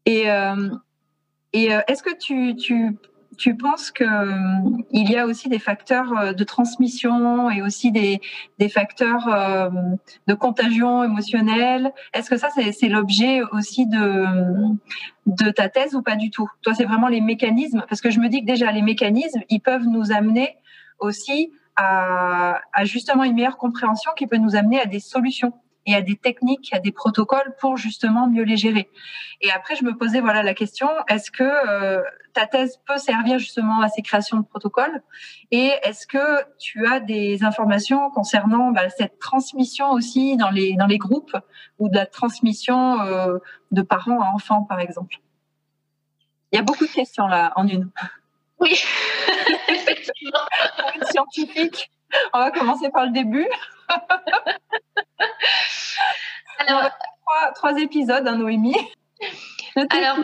Et, 0.06 0.26
et 1.52 1.66
est-ce 1.86 2.02
que 2.02 2.16
tu, 2.16 2.56
tu 2.56 2.96
tu 3.40 3.56
penses 3.56 3.90
qu'il 3.90 4.06
euh, 4.06 4.82
y 4.92 5.16
a 5.16 5.24
aussi 5.24 5.48
des 5.48 5.58
facteurs 5.58 6.12
euh, 6.12 6.32
de 6.34 6.44
transmission 6.44 7.50
et 7.50 7.62
aussi 7.62 7.90
des, 7.90 8.20
des 8.58 8.68
facteurs 8.68 9.26
euh, 9.28 9.70
de 10.26 10.34
contagion 10.34 11.02
émotionnelle? 11.02 11.90
Est-ce 12.12 12.28
que 12.28 12.36
ça, 12.36 12.48
c'est 12.50 12.88
l'objet 12.88 13.40
aussi 13.52 13.86
de, 13.86 14.26
de 15.24 15.50
ta 15.50 15.70
thèse 15.70 15.94
ou 15.94 16.02
pas 16.02 16.16
du 16.16 16.30
tout? 16.30 16.48
Toi, 16.60 16.74
c'est 16.74 16.84
vraiment 16.84 17.08
les 17.08 17.22
mécanismes, 17.22 17.82
parce 17.88 18.02
que 18.02 18.10
je 18.10 18.20
me 18.20 18.28
dis 18.28 18.42
que 18.42 18.46
déjà, 18.46 18.70
les 18.72 18.82
mécanismes, 18.82 19.40
ils 19.48 19.60
peuvent 19.60 19.86
nous 19.86 20.12
amener 20.12 20.58
aussi 20.98 21.50
à, 21.76 22.60
à 22.74 22.84
justement 22.84 23.24
une 23.24 23.34
meilleure 23.34 23.56
compréhension 23.56 24.12
qui 24.14 24.26
peut 24.26 24.36
nous 24.36 24.54
amener 24.54 24.80
à 24.80 24.84
des 24.84 25.00
solutions 25.00 25.54
et 25.86 25.94
à 25.94 26.02
des 26.02 26.16
techniques, 26.16 26.72
à 26.72 26.78
des 26.78 26.92
protocoles 26.92 27.54
pour 27.58 27.76
justement 27.76 28.28
mieux 28.28 28.44
les 28.44 28.56
gérer. 28.56 28.90
Et 29.40 29.50
après, 29.50 29.76
je 29.76 29.84
me 29.84 29.96
posais 29.96 30.20
voilà 30.20 30.42
la 30.42 30.54
question 30.54 30.88
est-ce 31.08 31.30
que 31.30 31.42
euh, 31.42 32.02
ta 32.34 32.46
thèse 32.46 32.78
peut 32.86 32.98
servir 32.98 33.38
justement 33.38 33.80
à 33.80 33.88
ces 33.88 34.02
créations 34.02 34.38
de 34.38 34.44
protocoles 34.44 35.02
Et 35.50 35.72
est-ce 35.82 36.06
que 36.06 36.44
tu 36.58 36.86
as 36.86 37.00
des 37.00 37.42
informations 37.42 38.10
concernant 38.10 38.70
bah, 38.70 38.88
cette 38.90 39.18
transmission 39.18 39.90
aussi 39.92 40.36
dans 40.36 40.50
les 40.50 40.74
dans 40.74 40.86
les 40.86 40.98
groupes 40.98 41.36
ou 41.78 41.88
de 41.88 41.96
la 41.96 42.06
transmission 42.06 43.00
euh, 43.00 43.38
de 43.70 43.82
parents 43.82 44.20
à 44.20 44.26
enfants, 44.34 44.62
par 44.64 44.80
exemple? 44.80 45.16
Il 46.52 46.56
y 46.56 46.58
a 46.58 46.62
beaucoup 46.62 46.86
de 46.86 46.92
questions 46.92 47.26
là 47.26 47.52
en 47.56 47.66
une. 47.66 47.90
Oui, 48.58 48.78
effectivement. 49.68 50.38
Pour 50.78 50.90
une 50.94 51.04
scientifique, 51.04 51.90
on 52.34 52.38
va 52.38 52.50
commencer 52.50 52.90
par 52.90 53.06
le 53.06 53.12
début. 53.12 53.48
Alors, 56.58 56.90
trois, 57.54 57.78
épisodes, 57.78 58.26
hein, 58.26 58.36
Noémie. 58.36 58.76
Alors, 59.90 60.18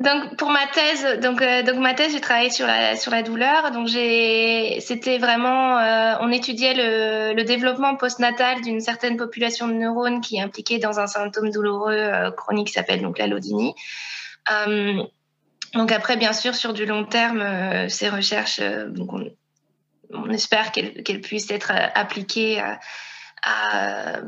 donc 0.00 0.36
pour 0.36 0.50
ma 0.50 0.66
thèse, 0.66 1.20
donc 1.20 1.40
euh, 1.40 1.62
donc 1.62 1.76
ma 1.76 1.94
thèse, 1.94 2.12
j'ai 2.12 2.20
travaillé 2.20 2.50
sur 2.50 2.66
la 2.66 2.96
sur 2.96 3.10
la 3.12 3.22
douleur. 3.22 3.70
Donc 3.70 3.86
j'ai, 3.86 4.78
c'était 4.80 5.18
vraiment, 5.18 5.78
euh, 5.78 6.16
on 6.20 6.30
étudiait 6.32 6.74
le, 6.74 7.34
le 7.34 7.44
développement 7.44 7.96
postnatal 7.96 8.60
d'une 8.60 8.80
certaine 8.80 9.16
population 9.16 9.68
de 9.68 9.74
neurones 9.74 10.20
qui 10.20 10.36
est 10.36 10.40
impliquée 10.40 10.78
dans 10.78 10.98
un 10.98 11.06
symptôme 11.06 11.50
douloureux 11.50 11.94
euh, 11.94 12.30
chronique 12.32 12.68
qui 12.68 12.72
s'appelle 12.72 13.02
donc 13.02 13.18
la 13.18 13.26
lodynie. 13.26 13.74
donc 15.74 15.92
après, 15.92 16.16
bien 16.16 16.32
sûr, 16.32 16.54
sur 16.54 16.72
du 16.72 16.86
long 16.86 17.04
terme, 17.04 17.88
ces 17.88 18.08
recherches, 18.08 18.60
donc 18.60 19.12
on, 19.12 19.30
on 20.12 20.28
espère 20.30 20.70
qu'elles 20.72 21.20
puissent 21.20 21.50
être 21.50 21.72
appliquées 21.94 22.60
à, 22.60 22.78
à 23.44 24.20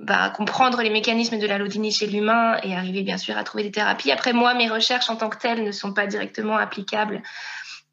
bah, 0.00 0.30
comprendre 0.30 0.82
les 0.82 0.90
mécanismes 0.90 1.38
de 1.38 1.46
la 1.46 1.58
lodynie 1.58 1.90
chez 1.90 2.06
l'humain 2.06 2.58
et 2.62 2.74
arriver 2.76 3.02
bien 3.02 3.18
sûr 3.18 3.36
à 3.36 3.44
trouver 3.44 3.64
des 3.64 3.72
thérapies. 3.72 4.12
Après, 4.12 4.32
moi, 4.32 4.54
mes 4.54 4.68
recherches 4.68 5.10
en 5.10 5.16
tant 5.16 5.28
que 5.28 5.38
telles 5.38 5.64
ne 5.64 5.72
sont 5.72 5.92
pas 5.92 6.06
directement 6.06 6.56
applicables 6.56 7.22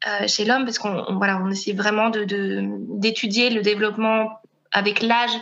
euh, 0.06 0.28
chez 0.28 0.44
l'homme 0.44 0.64
parce 0.64 0.78
qu'on 0.78 1.16
voilà, 1.16 1.40
on 1.42 1.50
essaie 1.50 1.72
vraiment 1.72 2.10
d'étudier 2.10 3.50
de, 3.50 3.56
le 3.56 3.62
développement 3.62 4.38
avec 4.70 5.02
l'âge 5.02 5.32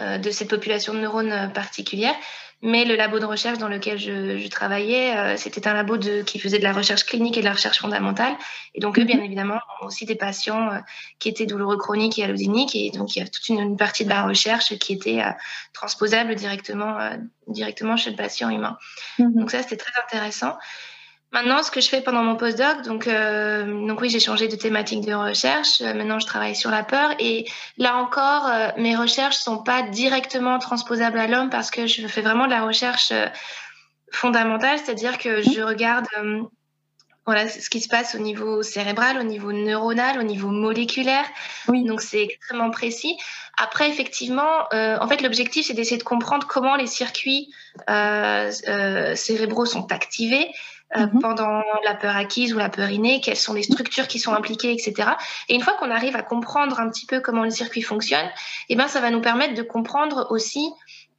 euh, 0.00 0.18
de 0.18 0.30
cette 0.30 0.50
population 0.50 0.94
de 0.94 1.00
neurones 1.00 1.52
particulière. 1.52 2.14
Mais 2.62 2.84
le 2.86 2.96
labo 2.96 3.18
de 3.18 3.26
recherche 3.26 3.58
dans 3.58 3.68
lequel 3.68 3.98
je, 3.98 4.38
je 4.38 4.48
travaillais, 4.48 5.14
euh, 5.16 5.36
c'était 5.36 5.68
un 5.68 5.74
labo 5.74 5.98
de, 5.98 6.22
qui 6.22 6.38
faisait 6.38 6.58
de 6.58 6.64
la 6.64 6.72
recherche 6.72 7.04
clinique 7.04 7.36
et 7.36 7.40
de 7.40 7.44
la 7.44 7.52
recherche 7.52 7.78
fondamentale. 7.78 8.34
Et 8.74 8.80
donc, 8.80 8.98
eux, 8.98 9.04
bien 9.04 9.18
mhm. 9.18 9.24
évidemment, 9.24 9.60
ont 9.82 9.86
aussi 9.86 10.06
des 10.06 10.14
patients 10.14 10.72
euh, 10.72 10.78
qui 11.18 11.28
étaient 11.28 11.44
douloureux 11.44 11.76
chroniques 11.76 12.18
et 12.18 12.24
allodiniques. 12.24 12.74
Et 12.74 12.90
donc, 12.90 13.14
il 13.14 13.18
y 13.18 13.22
a 13.22 13.28
toute 13.28 13.48
une, 13.50 13.76
partie 13.76 14.04
de 14.04 14.08
la 14.08 14.22
recherche 14.22 14.76
qui 14.78 14.94
était 14.94 15.22
euh, 15.22 15.30
transposable 15.74 16.34
directement, 16.34 16.98
directement 17.46 17.98
chez 17.98 18.10
le 18.10 18.16
patient 18.16 18.48
humain. 18.48 18.78
Mhm. 19.18 19.34
Donc, 19.34 19.50
ça, 19.50 19.62
c'était 19.62 19.76
très 19.76 19.92
intéressant. 20.02 20.56
Maintenant, 21.32 21.62
ce 21.62 21.70
que 21.70 21.80
je 21.80 21.88
fais 21.88 22.00
pendant 22.00 22.22
mon 22.22 22.36
postdoc, 22.36 22.82
donc, 22.82 23.08
euh, 23.08 23.86
donc 23.86 24.00
oui, 24.00 24.08
j'ai 24.08 24.20
changé 24.20 24.46
de 24.48 24.54
thématique 24.56 25.04
de 25.04 25.12
recherche. 25.12 25.80
Euh, 25.80 25.92
maintenant, 25.92 26.18
je 26.20 26.26
travaille 26.26 26.54
sur 26.54 26.70
la 26.70 26.84
peur. 26.84 27.10
Et 27.18 27.46
là 27.78 27.96
encore, 27.96 28.46
euh, 28.46 28.68
mes 28.78 28.96
recherches 28.96 29.36
sont 29.36 29.58
pas 29.58 29.82
directement 29.82 30.58
transposables 30.58 31.18
à 31.18 31.26
l'homme 31.26 31.50
parce 31.50 31.70
que 31.70 31.86
je 31.86 32.06
fais 32.06 32.22
vraiment 32.22 32.46
de 32.46 32.52
la 32.52 32.64
recherche 32.64 33.12
fondamentale, 34.12 34.78
c'est-à-dire 34.78 35.18
que 35.18 35.42
je 35.42 35.60
regarde 35.60 36.06
voilà 37.26 37.48
ce 37.48 37.68
qui 37.68 37.80
se 37.80 37.88
passe 37.88 38.14
au 38.14 38.18
niveau 38.18 38.62
cérébral, 38.62 39.18
au 39.18 39.24
niveau 39.24 39.52
neuronal, 39.52 40.20
au 40.20 40.22
niveau 40.22 40.48
moléculaire. 40.48 41.24
Oui. 41.66 41.82
Donc 41.82 42.00
c'est 42.00 42.22
extrêmement 42.22 42.70
précis. 42.70 43.16
Après, 43.58 43.90
effectivement, 43.90 44.68
en 44.72 45.08
fait, 45.08 45.22
l'objectif 45.22 45.66
c'est 45.66 45.74
d'essayer 45.74 45.98
de 45.98 46.04
comprendre 46.04 46.46
comment 46.46 46.76
les 46.76 46.86
circuits 46.86 47.52
cérébraux 47.88 49.66
sont 49.66 49.90
activés 49.90 50.48
euh, 50.96 51.06
mhm. 51.06 51.20
pendant 51.20 51.62
la 51.84 51.94
peur 51.94 52.16
acquise 52.16 52.54
ou 52.54 52.58
la 52.58 52.68
peur 52.68 52.90
innée, 52.90 53.20
quelles 53.20 53.36
sont 53.36 53.54
les 53.54 53.64
structures 53.64 54.06
qui 54.06 54.20
sont 54.20 54.32
impliquées, 54.32 54.72
etc. 54.72 55.10
Et 55.48 55.54
une 55.56 55.62
fois 55.62 55.74
qu'on 55.74 55.90
arrive 55.90 56.14
à 56.14 56.22
comprendre 56.22 56.78
un 56.78 56.88
petit 56.88 57.06
peu 57.06 57.20
comment 57.20 57.42
le 57.42 57.50
circuit 57.50 57.82
fonctionne, 57.82 58.28
eh 58.68 58.76
ben, 58.76 58.86
ça 58.86 59.00
va 59.00 59.10
nous 59.10 59.20
permettre 59.20 59.54
de 59.54 59.62
comprendre 59.62 60.28
aussi 60.30 60.70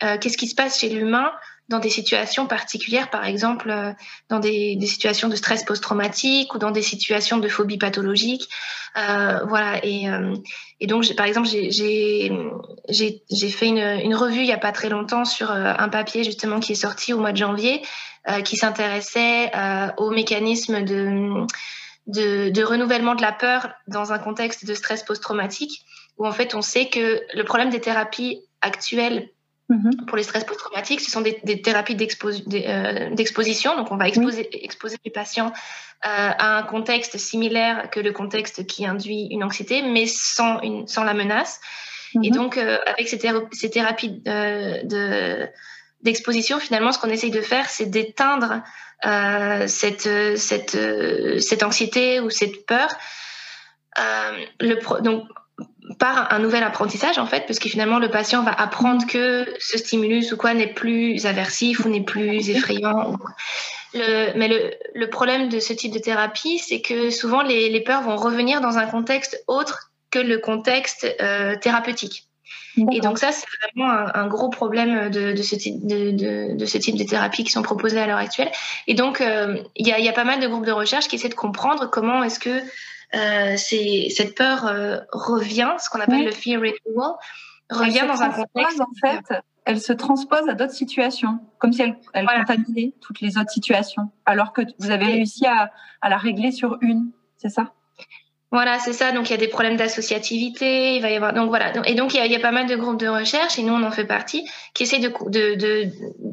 euh, 0.03 0.17
qu'est-ce 0.17 0.38
qui 0.38 0.47
se 0.47 0.55
passe 0.55 0.79
chez 0.79 0.89
l'humain 0.89 1.31
dans 1.69 1.79
des 1.79 1.89
situations 1.89 2.47
particulières, 2.47 3.09
par 3.09 3.25
exemple 3.25 3.69
euh, 3.69 3.91
dans 4.29 4.39
des, 4.39 4.75
des, 4.75 4.88
situations 4.88 5.27
de 5.27 5.36
stress 5.36 5.63
post-traumatique 5.63 6.53
ou 6.55 6.57
dans 6.57 6.71
des 6.71 6.81
situations 6.81 7.38
de 7.38 7.47
phobie 7.47 7.77
pathologique. 7.77 8.50
Euh, 8.97 9.39
voilà. 9.47 9.83
Et, 9.86 10.09
euh, 10.09 10.33
et, 10.79 10.88
donc, 10.88 11.13
par 11.15 11.25
exemple, 11.25 11.47
j'ai 11.50 12.29
fait 13.51 13.67
une, 13.67 13.79
une, 13.79 14.15
revue 14.15 14.39
il 14.39 14.45
n'y 14.45 14.53
a 14.53 14.57
pas 14.57 14.71
très 14.71 14.89
longtemps 14.89 15.25
sur 15.25 15.51
un 15.51 15.89
papier 15.89 16.24
justement 16.24 16.59
qui 16.59 16.71
est 16.71 16.75
sorti 16.75 17.13
au 17.13 17.19
mois 17.19 17.31
de 17.31 17.38
janvier 17.38 17.81
euh, 18.29 18.41
qui 18.41 18.57
s'intéressait 18.57 19.55
euh, 19.55 19.88
aux 19.95 20.09
mécanismes 20.09 20.83
de, 20.83 21.45
de, 22.07 22.50
de, 22.50 22.63
renouvellement 22.63 23.15
de 23.15 23.21
la 23.21 23.31
peur 23.31 23.69
dans 23.88 24.12
un 24.12 24.19
contexte 24.19 24.65
de 24.65 24.74
stress 24.74 25.01
post-traumatique, 25.03 25.86
où 26.17 26.27
en 26.27 26.33
fait 26.33 26.53
on 26.53 26.62
sait 26.62 26.89
que 26.89 27.21
le 27.33 27.43
problème 27.45 27.69
des 27.69 27.79
thérapies 27.79 28.41
actuelles 28.59 29.29
mm-hmm. 29.69 30.05
pour 30.05 30.17
les 30.17 30.24
stress 30.24 30.43
post-traumatiques, 30.43 31.01
ce 31.01 31.12
sont 31.12 31.21
des, 31.21 31.39
des 31.43 31.62
thérapies 31.62 31.95
euh, 31.95 33.15
d'exposition. 33.15 33.75
Donc 33.77 33.91
on 33.91 33.97
va 33.97 34.07
exposer, 34.07 34.47
exposer 34.63 34.97
les 35.03 35.12
patients 35.12 35.51
à 36.01 36.59
un 36.59 36.63
contexte 36.63 37.17
similaire 37.17 37.89
que 37.89 38.00
le 38.00 38.12
contexte 38.12 38.67
qui 38.67 38.86
induit 38.86 39.27
une 39.31 39.43
anxiété, 39.43 39.81
mais 39.81 40.05
sans, 40.05 40.62
une, 40.62 40.88
sans 40.88 41.03
la 41.03 41.15
menace. 41.15 41.59
Et 42.24 42.29
mhm. 42.29 42.36
donc, 42.36 42.57
avec 42.57 43.07
ces, 43.07 43.19
ces 43.51 43.69
thérapies 43.69 44.21
de 44.24 45.47
d'exposition, 46.03 46.59
finalement, 46.59 46.91
ce 46.91 47.00
qu'on 47.00 47.09
essaye 47.09 47.31
de 47.31 47.41
faire, 47.41 47.69
c'est 47.69 47.88
d'éteindre 47.88 48.62
euh, 49.05 49.67
cette, 49.67 50.09
cette, 50.38 50.77
cette 51.39 51.63
anxiété 51.63 52.19
ou 52.19 52.29
cette 52.29 52.65
peur. 52.65 52.89
Euh, 54.00 54.45
donc, 55.01 55.24
par 56.00 56.34
un 56.34 56.39
nouvel 56.39 56.63
apprentissage, 56.63 57.17
en 57.17 57.25
fait, 57.25 57.46
parce 57.48 57.60
que 57.60 57.70
finalement, 57.70 58.00
le 58.00 58.10
patient 58.10 58.44
va 58.44 58.51
apprendre 58.51 59.06
que 59.08 59.46
ce 59.60 59.77
stimulus 59.77 60.32
ou 60.32 60.38
quoi 60.38 60.53
n'est 60.53 60.74
plus 60.74 61.25
aversif 61.25 61.86
ou 61.86 61.89
n'est 61.89 62.03
plus 62.03 62.50
effrayant. 62.50 63.17
Le, 63.94 64.38
mais 64.38 64.48
le, 64.48 64.74
le, 64.94 65.10
problème 65.10 65.50
de 65.50 65.60
ce 65.60 65.74
type 65.74 65.94
de 65.94 66.00
thérapie, 66.00 66.60
c'est 66.60 66.82
que 66.82 67.10
souvent, 67.10 67.41
les, 67.41 67.70
les, 67.70 67.82
peurs 67.82 68.01
vont 68.01 68.17
revenir 68.17 68.60
dans 68.60 68.77
un 68.77 68.86
contexte 68.86 69.41
autre 69.48 69.91
que 70.12 70.20
le 70.20 70.39
contexte 70.39 71.08
euh, 71.22 71.56
thérapeutique. 71.56 72.27
Et 72.91 73.00
donc 73.00 73.17
ça, 73.17 73.32
c'est 73.32 73.48
vraiment 73.63 73.91
un, 73.91 74.27
gros 74.27 74.50
problème 74.50 75.10
de, 75.10 75.32
de, 75.32 75.41
ce 75.41 75.56
type 75.56 75.88
de, 75.88 76.12
de, 76.12 76.56
de, 76.56 76.65
ce 76.65 76.77
type 76.77 76.96
de 76.96 77.03
thérapie 77.03 77.44
qui 77.44 77.51
sont 77.51 77.63
proposées 77.63 78.00
à 78.00 78.06
l'heure 78.06 78.20
actuelle. 78.20 78.51
Et 78.86 78.94
donc, 78.94 79.20
euh, 79.20 79.58
il 79.75 79.88
y, 79.88 79.91
a, 79.91 80.00
y, 80.00 80.08
a, 80.08 80.13
pas 80.13 80.24
mal 80.24 80.39
de 80.39 80.48
groupes 80.48 80.65
de 80.65 80.72
recherche 80.72 81.08
qui 81.08 81.15
essaient 81.15 81.29
de 81.29 81.34
comprendre 81.34 81.89
comment 81.89 82.24
est-ce 82.24 82.39
que 82.39 82.62
euh, 83.16 83.56
cette 83.58 84.36
peur 84.36 84.66
euh, 84.68 84.98
revient, 85.12 85.74
ce 85.80 85.90
qu'on 85.90 86.00
appelle 86.00 86.26
le 86.26 86.32
fear 86.32 86.62
ritual, 86.62 87.14
revient 87.70 88.06
dans 88.08 88.22
un 88.22 88.30
contexte. 88.30 88.82
En 88.82 88.88
fait, 89.02 89.42
elle 89.66 89.82
se 89.82 89.94
transpose 89.94 90.48
à 90.50 90.54
d'autres 90.54 90.74
situations, 90.74 91.40
comme 91.60 91.74
si 91.74 91.82
elle, 91.82 91.98
elle 92.14 92.28
contaminait 92.28 92.94
toutes 93.02 93.22
les 93.22 93.38
autres 93.38 93.52
situations, 93.52 94.10
alors 94.26 94.54
que 94.54 94.62
vous 94.80 94.92
avez 94.92 95.06
réussi 95.06 95.46
à, 95.46 95.72
à 96.02 96.10
la 96.10 96.18
régler 96.18 96.52
sur 96.52 96.78
une, 96.82 97.12
c'est 97.38 97.50
ça? 97.50 97.74
Voilà, 98.52 98.80
c'est 98.80 98.94
ça. 98.94 99.12
Donc 99.12 99.30
il 99.30 99.32
y 99.32 99.36
a 99.36 99.38
des 99.38 99.50
problèmes 99.50 99.76
d'associativité. 99.76 100.96
Il 100.96 101.02
va 101.02 101.10
y 101.10 101.16
avoir 101.16 101.34
donc 101.34 101.50
voilà. 101.50 101.74
Et 101.86 101.96
donc 101.96 102.14
il 102.14 102.18
y, 102.18 102.20
a, 102.22 102.26
il 102.26 102.32
y, 102.32 102.36
a, 102.36 102.40
pas 102.40 102.52
mal 102.52 102.66
de 102.66 102.76
groupes 102.76 103.00
de 103.00 103.08
recherche 103.08 103.60
et 103.60 103.64
nous 103.64 103.74
on 103.74 103.84
en 103.84 103.92
fait 103.92 104.06
partie 104.06 104.48
qui 104.74 104.84
essaient 104.84 105.00
de 105.00 105.12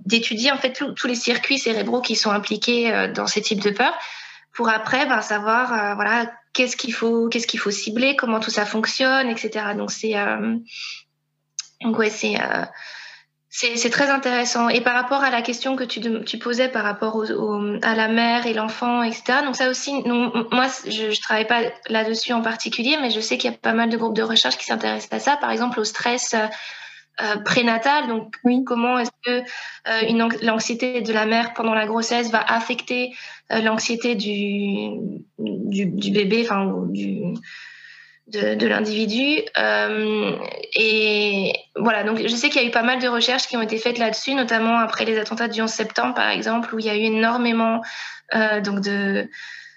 d'étudier 0.07 0.51
de, 0.51 0.55
en 0.55 0.59
fait 0.59 0.81
tous 0.95 1.07
les 1.09 1.17
circuits 1.17 1.59
cérébraux 1.59 2.01
qui 2.01 2.15
sont 2.15 2.31
impliqués 2.31 2.93
euh, 2.93 3.13
dans 3.13 3.27
ces 3.27 3.43
types 3.43 3.61
de 3.61 3.71
peurs 3.71 3.99
pour 4.55 4.69
après 4.69 5.07
ben, 5.07 5.21
savoir 5.21 5.73
euh, 5.73 5.95
voilà 5.95 6.33
qu'est-ce 6.53 6.77
qu'il 6.77 6.95
faut 6.95 7.29
qu'est-ce 7.29 7.47
qu'il 7.47 7.61
faut 7.61 7.71
cibler, 7.71 8.17
comment 8.17 8.41
tout 8.41 8.51
ça 8.51 8.65
fonctionne, 8.65 9.29
etc. 9.29 9.75
Donc 9.77 9.91
c'est 9.91 10.17
euh, 10.17 10.57
donc 11.83 11.99
ouais 11.99 12.11
c'est 12.11 12.41
euh, 12.41 12.65
c'est 13.57 13.91
très 13.91 14.11
intéressant. 14.11 14.69
Et 14.69 14.81
par 14.81 14.95
rapport 14.95 15.23
à 15.23 15.31
la 15.31 15.41
question 15.41 15.77
que 15.77 15.85
tu, 15.85 16.01
tu 16.25 16.39
posais 16.39 16.69
par 16.69 16.83
rapport 16.83 17.15
au, 17.15 17.79
à 17.83 17.95
la 17.95 18.09
mère 18.09 18.47
et 18.47 18.53
l'enfant, 18.53 19.05
etc. 19.05 19.43
Donc 19.45 19.55
ça 19.55 19.71
aussi, 19.71 19.93
moi, 20.03 20.67
je 20.87 21.11
ne 21.11 21.21
travaille 21.23 21.47
pas 21.47 21.61
là-dessus 21.89 22.33
en 22.33 22.43
particulier, 22.43 22.99
mais 23.01 23.11
je 23.11 23.21
sais 23.21 23.39
qu'il 23.39 23.53
y 23.53 23.55
a 23.55 23.57
pas 23.57 23.73
mal 23.73 23.91
de 23.91 23.97
groupes 23.97 24.17
de 24.17 24.25
recherche 24.25 24.59
qui 24.59 24.65
s'intéressent 24.65 25.13
à 25.13 25.21
ça. 25.21 25.37
Par 25.37 25.53
exemple, 25.53 25.79
au 25.79 25.85
stress 25.85 26.35
euh, 27.21 27.25
euh 27.25 27.37
prénatal. 27.39 28.09
Donc, 28.09 28.35
oui. 28.45 28.65
comment 28.65 28.99
est-ce 28.99 29.11
que 29.25 29.41
euh, 29.89 30.29
l'anxiété 30.43 31.01
de 31.01 31.13
la 31.13 31.27
mère 31.27 31.55
pendant 31.55 31.75
la 31.75 31.87
grossesse 31.87 32.31
va 32.31 32.41
affecter 32.41 33.15
euh, 33.53 33.61
l'anxiété 33.61 34.15
du, 34.15 35.21
du, 35.39 35.87
du, 35.87 36.11
bébé, 36.11 36.43
enfin, 36.45 36.87
du 36.89 37.35
de, 38.27 38.55
de 38.55 38.67
l'individu. 38.67 39.43
Euh, 39.59 40.33
et 40.75 41.53
voilà, 41.77 42.05
donc 42.05 42.21
je 42.23 42.35
sais 42.35 42.49
qu'il 42.49 42.63
y 42.63 42.65
a 42.65 42.69
eu 42.69 42.71
pas 42.71 42.83
mal 42.83 43.01
de 43.01 43.09
recherches 43.09 43.47
qui 43.47 43.57
ont 43.57 43.63
été 43.63 43.79
faites 43.79 43.99
là-dessus, 43.99 44.35
notamment 44.35 44.79
après 44.79 45.05
les 45.05 45.19
attentats 45.19 45.49
du 45.49 45.61
11 45.61 45.71
septembre, 45.71 46.15
par 46.15 46.31
exemple, 46.31 46.75
où 46.75 46.79
il 46.79 46.87
y 46.87 46.91
a 46.91 46.97
eu 46.97 47.03
énormément 47.03 47.83
donc 48.65 48.81
de, 48.81 49.29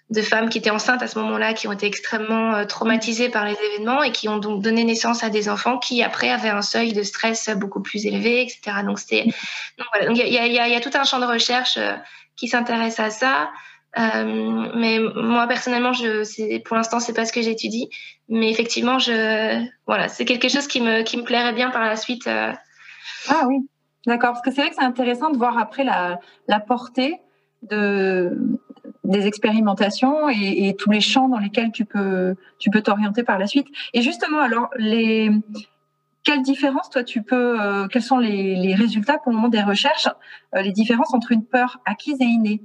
de 0.10 0.22
femmes 0.22 0.50
qui 0.50 0.58
étaient 0.58 0.70
enceintes 0.70 1.04
à 1.04 1.08
ce 1.08 1.20
moment-là, 1.20 1.54
qui 1.54 1.68
ont 1.68 1.74
été 1.74 1.86
extrêmement 1.86 2.56
euh, 2.56 2.66
traumatisées 2.66 3.30
par 3.30 3.46
les 3.46 3.56
événements 3.72 4.04
et 4.04 4.12
qui 4.12 4.30
ont 4.30 4.38
donc 4.38 4.62
donné 4.62 4.86
naissance 4.86 5.24
à 5.24 5.30
des 5.30 5.50
enfants 5.50 5.78
qui 5.78 6.02
après 6.02 6.30
avaient 6.30 6.50
un 6.50 6.62
seuil 6.62 6.94
de 6.94 7.04
stress 7.04 7.50
beaucoup 7.50 7.82
plus 7.82 8.06
élevé, 8.06 8.42
etc. 8.42 8.78
Donc 8.86 9.00
donc 9.10 9.88
voilà, 9.94 10.12
il 10.12 10.18
y 10.18 10.38
a, 10.38 10.48
y, 10.48 10.72
y 10.72 10.76
a 10.76 10.80
tout 10.80 10.92
un 10.94 11.04
champ 11.04 11.20
de 11.20 11.26
recherche 11.26 11.78
euh, 11.78 11.94
qui 12.38 12.48
s'intéresse 12.48 13.00
à 13.00 13.10
ça. 13.10 13.50
Euh, 13.98 14.70
mais 14.76 15.00
moi 15.00 15.48
personnellement, 15.48 15.92
je, 15.92 16.58
pour 16.64 16.78
l'instant, 16.78 17.00
c'est 17.00 17.14
pas 17.14 17.26
ce 17.26 17.34
que 17.34 17.42
j'étudie. 17.42 17.90
Mais 18.30 18.50
effectivement, 18.50 19.00
je, 19.00 19.66
voilà, 19.88 20.08
c'est 20.08 20.24
quelque 20.24 20.48
chose 20.48 20.68
qui 20.68 20.80
me, 20.82 21.04
qui 21.04 21.18
me 21.18 21.24
plairait 21.24 21.54
bien 21.54 21.70
par 21.70 21.84
la 21.84 21.98
suite. 21.98 22.28
Euh. 22.28 22.54
Ah 23.28 23.44
oui, 23.48 23.58
d'accord. 24.06 24.34
Parce 24.34 24.42
que 24.42 24.52
c'est 24.52 24.62
vrai 24.62 24.70
que 24.70 24.76
c'est 24.76 24.86
intéressant 24.86 25.32
de 25.32 25.38
voir 25.38 25.58
après 25.58 25.84
la, 25.84 26.20
la 26.48 26.60
portée 26.60 27.20
de, 27.64 28.38
des 29.08 29.26
expérimentations 29.26 30.30
et, 30.30 30.76
tous 30.78 30.92
les 30.92 31.02
champs 31.02 31.30
dans 31.30 31.40
lesquels 31.40 31.72
tu 31.72 31.86
peux, 31.86 32.36
tu 32.60 32.70
peux 32.70 32.82
t'orienter 32.82 33.24
par 33.24 33.40
la 33.40 33.48
suite. 33.48 33.68
Et 33.94 34.02
justement, 34.02 34.40
alors 34.40 34.70
les 34.78 35.32
quelles 36.24 36.42
différences, 36.42 36.90
toi, 36.90 37.06
tu 37.06 37.22
peux, 37.24 37.62
euh, 37.62 37.88
quels 37.88 38.04
sont 38.04 38.18
les, 38.18 38.76
résultats 38.76 39.18
pour 39.18 39.32
le 39.32 39.38
moment 39.38 39.48
des 39.48 39.62
recherches, 39.62 40.10
euh, 40.56 40.62
les 40.62 40.74
différences 40.74 41.14
entre 41.14 41.32
une 41.32 41.46
peur 41.46 41.80
acquise 41.86 42.20
et 42.20 42.26
innée? 42.26 42.62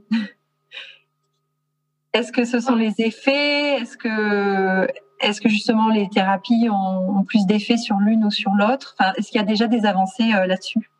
Est-ce 2.12 2.32
que 2.32 2.44
ce 2.44 2.58
sont 2.58 2.74
les 2.74 2.94
effets? 2.98 3.76
Est-ce 3.76 3.96
que, 3.96 5.48
justement 5.48 5.88
les 5.88 6.08
thérapies 6.10 6.68
ont, 6.70 7.22
plus 7.22 7.46
d'effets 7.46 7.76
sur 7.76 7.96
l'une 7.98 8.24
ou 8.24 8.32
sur 8.32 8.50
l'autre? 8.50 8.96
Est-ce 9.16 9.28
qu'il 9.30 9.40
y 9.40 9.44
a 9.44 9.46
déjà 9.46 9.68
des 9.68 9.86
avancées 9.86 10.34
euh, 10.34 10.46
là-dessus? 10.46 10.90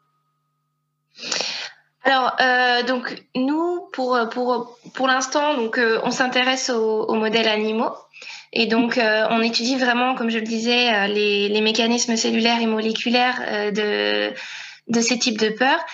Alors, 2.04 2.36
euh, 2.40 2.82
donc 2.82 3.22
nous, 3.36 3.88
pour 3.92 4.18
pour 4.30 4.78
pour 4.94 5.06
l'instant, 5.06 5.54
donc 5.54 5.78
euh, 5.78 6.00
on 6.02 6.10
s'intéresse 6.10 6.68
aux, 6.70 7.04
aux, 7.04 7.14
modèles 7.14 7.48
animaux. 7.48 7.92
Et 8.52 8.66
donc 8.66 8.98
euh, 8.98 9.26
on 9.30 9.40
étudie 9.40 9.76
vraiment, 9.76 10.14
comme 10.14 10.28
je 10.28 10.38
le 10.38 10.44
disais, 10.44 10.92
euh, 10.92 11.06
les, 11.06 11.48
les 11.48 11.60
mécanismes 11.60 12.16
cellulaires 12.16 12.60
et 12.60 12.66
moléculaires 12.66 13.72
de 13.72 14.32
de 14.88 15.00
ces 15.00 15.18
types 15.18 15.38
de 15.38 15.50
peurs. 15.50 15.84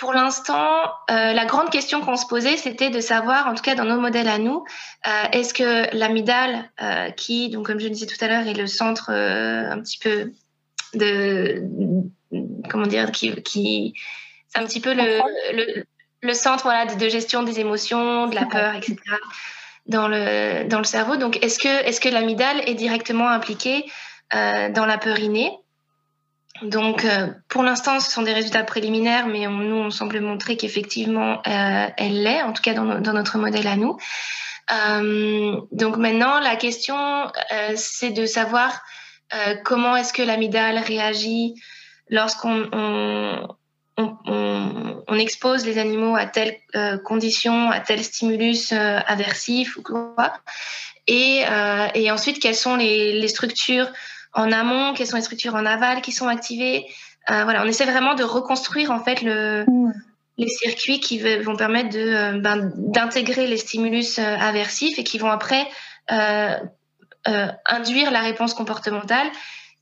Pour 0.00 0.14
l'instant, 0.14 0.84
euh, 1.10 1.34
la 1.34 1.44
grande 1.44 1.68
question 1.68 2.00
qu'on 2.00 2.16
se 2.16 2.26
posait, 2.26 2.56
c'était 2.56 2.88
de 2.88 3.00
savoir, 3.00 3.46
en 3.48 3.54
tout 3.54 3.62
cas 3.62 3.74
dans 3.74 3.84
nos 3.84 4.00
modèles 4.00 4.28
à 4.28 4.38
nous, 4.38 4.64
euh, 5.06 5.10
est-ce 5.32 5.52
que 5.52 5.94
l'amygdale, 5.94 6.70
euh, 6.80 7.10
qui, 7.10 7.50
donc 7.50 7.66
comme 7.66 7.78
je 7.78 7.88
disais 7.88 8.06
tout 8.06 8.16
à 8.24 8.28
l'heure, 8.28 8.46
est 8.46 8.54
le 8.54 8.66
centre 8.66 9.10
euh, 9.12 9.70
un 9.70 9.78
petit 9.82 9.98
peu 9.98 10.32
de, 10.94 11.62
comment 12.70 12.86
dire, 12.86 13.12
qui, 13.12 13.42
qui 13.42 13.92
c'est 14.50 14.60
un 14.60 14.66
petit 14.66 14.80
peu 14.80 14.92
le, 14.94 15.20
le, 15.52 15.84
le 16.22 16.34
centre 16.34 16.64
voilà 16.64 16.86
de, 16.86 16.98
de, 16.98 17.08
gestion 17.08 17.42
des 17.42 17.60
émotions, 17.60 18.26
de 18.26 18.34
la 18.34 18.46
peur, 18.46 18.74
etc. 18.74 18.96
dans 19.86 20.08
le 20.08 20.64
dans 20.68 20.78
le 20.78 20.84
cerveau. 20.84 21.16
Donc 21.16 21.42
est-ce 21.44 21.58
que 21.58 21.68
est-ce 21.68 22.00
que 22.00 22.08
l'amygdale 22.08 22.60
est 22.68 22.74
directement 22.74 23.28
impliquée 23.28 23.84
euh, 24.34 24.68
dans 24.70 24.86
la 24.86 24.98
peur 24.98 25.18
innée? 25.18 25.52
Donc, 26.62 27.04
euh, 27.04 27.28
pour 27.48 27.62
l'instant, 27.62 28.00
ce 28.00 28.10
sont 28.10 28.22
des 28.22 28.34
résultats 28.34 28.64
préliminaires, 28.64 29.26
mais 29.26 29.46
on, 29.46 29.52
nous, 29.52 29.76
on 29.76 29.90
semble 29.90 30.20
montrer 30.20 30.58
qu'effectivement, 30.58 31.40
euh, 31.46 31.86
elle 31.96 32.22
l'est, 32.22 32.42
en 32.42 32.52
tout 32.52 32.60
cas 32.60 32.74
dans, 32.74 33.00
dans, 33.00 33.12
notre 33.14 33.38
modèle 33.38 33.66
à 33.66 33.76
nous. 33.76 33.96
Euh, 34.70 35.58
donc 35.72 35.96
maintenant, 35.96 36.38
la 36.38 36.56
question, 36.56 36.96
c'est 37.76 38.10
de 38.10 38.26
savoir 38.26 38.82
comment 39.64 39.96
est-ce 39.96 40.12
que 40.12 40.22
l'amygdale 40.22 40.78
réagit 40.78 41.54
lorsqu'on 42.08 42.68
on, 42.72 43.48
on, 44.24 45.02
on, 45.06 45.18
expose 45.18 45.66
les 45.66 45.78
animaux 45.78 46.16
à 46.16 46.26
telle 46.26 46.56
condition, 47.04 47.70
à 47.70 47.80
tel 47.80 48.02
stimulus 48.02 48.72
aversif 48.72 49.76
ou 49.76 49.82
quoi. 49.82 50.32
Et, 51.06 51.44
et 51.94 52.10
ensuite, 52.10 52.40
quelles 52.40 52.54
sont 52.54 52.76
les, 52.76 53.12
les 53.18 53.28
structures 53.28 53.90
en 54.32 54.52
amont, 54.52 54.94
quelles 54.94 55.06
sont 55.06 55.16
les 55.16 55.22
structures 55.22 55.54
en 55.54 55.66
aval 55.66 56.02
qui 56.02 56.12
sont 56.12 56.28
activées. 56.28 56.86
Euh, 57.30 57.44
voilà, 57.44 57.62
on 57.62 57.66
essaie 57.66 57.84
vraiment 57.84 58.14
de 58.14 58.24
reconstruire 58.24 58.90
en 58.90 59.02
fait 59.02 59.22
le, 59.22 59.64
les 60.38 60.48
circuits 60.48 61.00
qui 61.00 61.18
vont 61.42 61.56
permettre 61.56 61.90
de 61.90 61.98
euh, 61.98 62.40
ben, 62.40 62.72
d'intégrer 62.76 63.46
les 63.46 63.56
stimulus 63.56 64.18
euh, 64.18 64.22
aversifs 64.22 64.98
et 64.98 65.04
qui 65.04 65.18
vont 65.18 65.30
après 65.30 65.66
euh, 66.12 66.56
euh, 67.28 67.48
induire 67.66 68.10
la 68.10 68.20
réponse 68.20 68.54
comportementale 68.54 69.26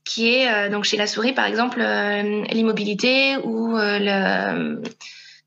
qui 0.05 0.29
est 0.29 0.69
donc 0.69 0.85
chez 0.85 0.97
la 0.97 1.07
souris 1.07 1.33
par 1.33 1.45
exemple 1.45 1.79
l'immobilité 1.79 3.37
ou 3.43 3.75
le 3.77 4.81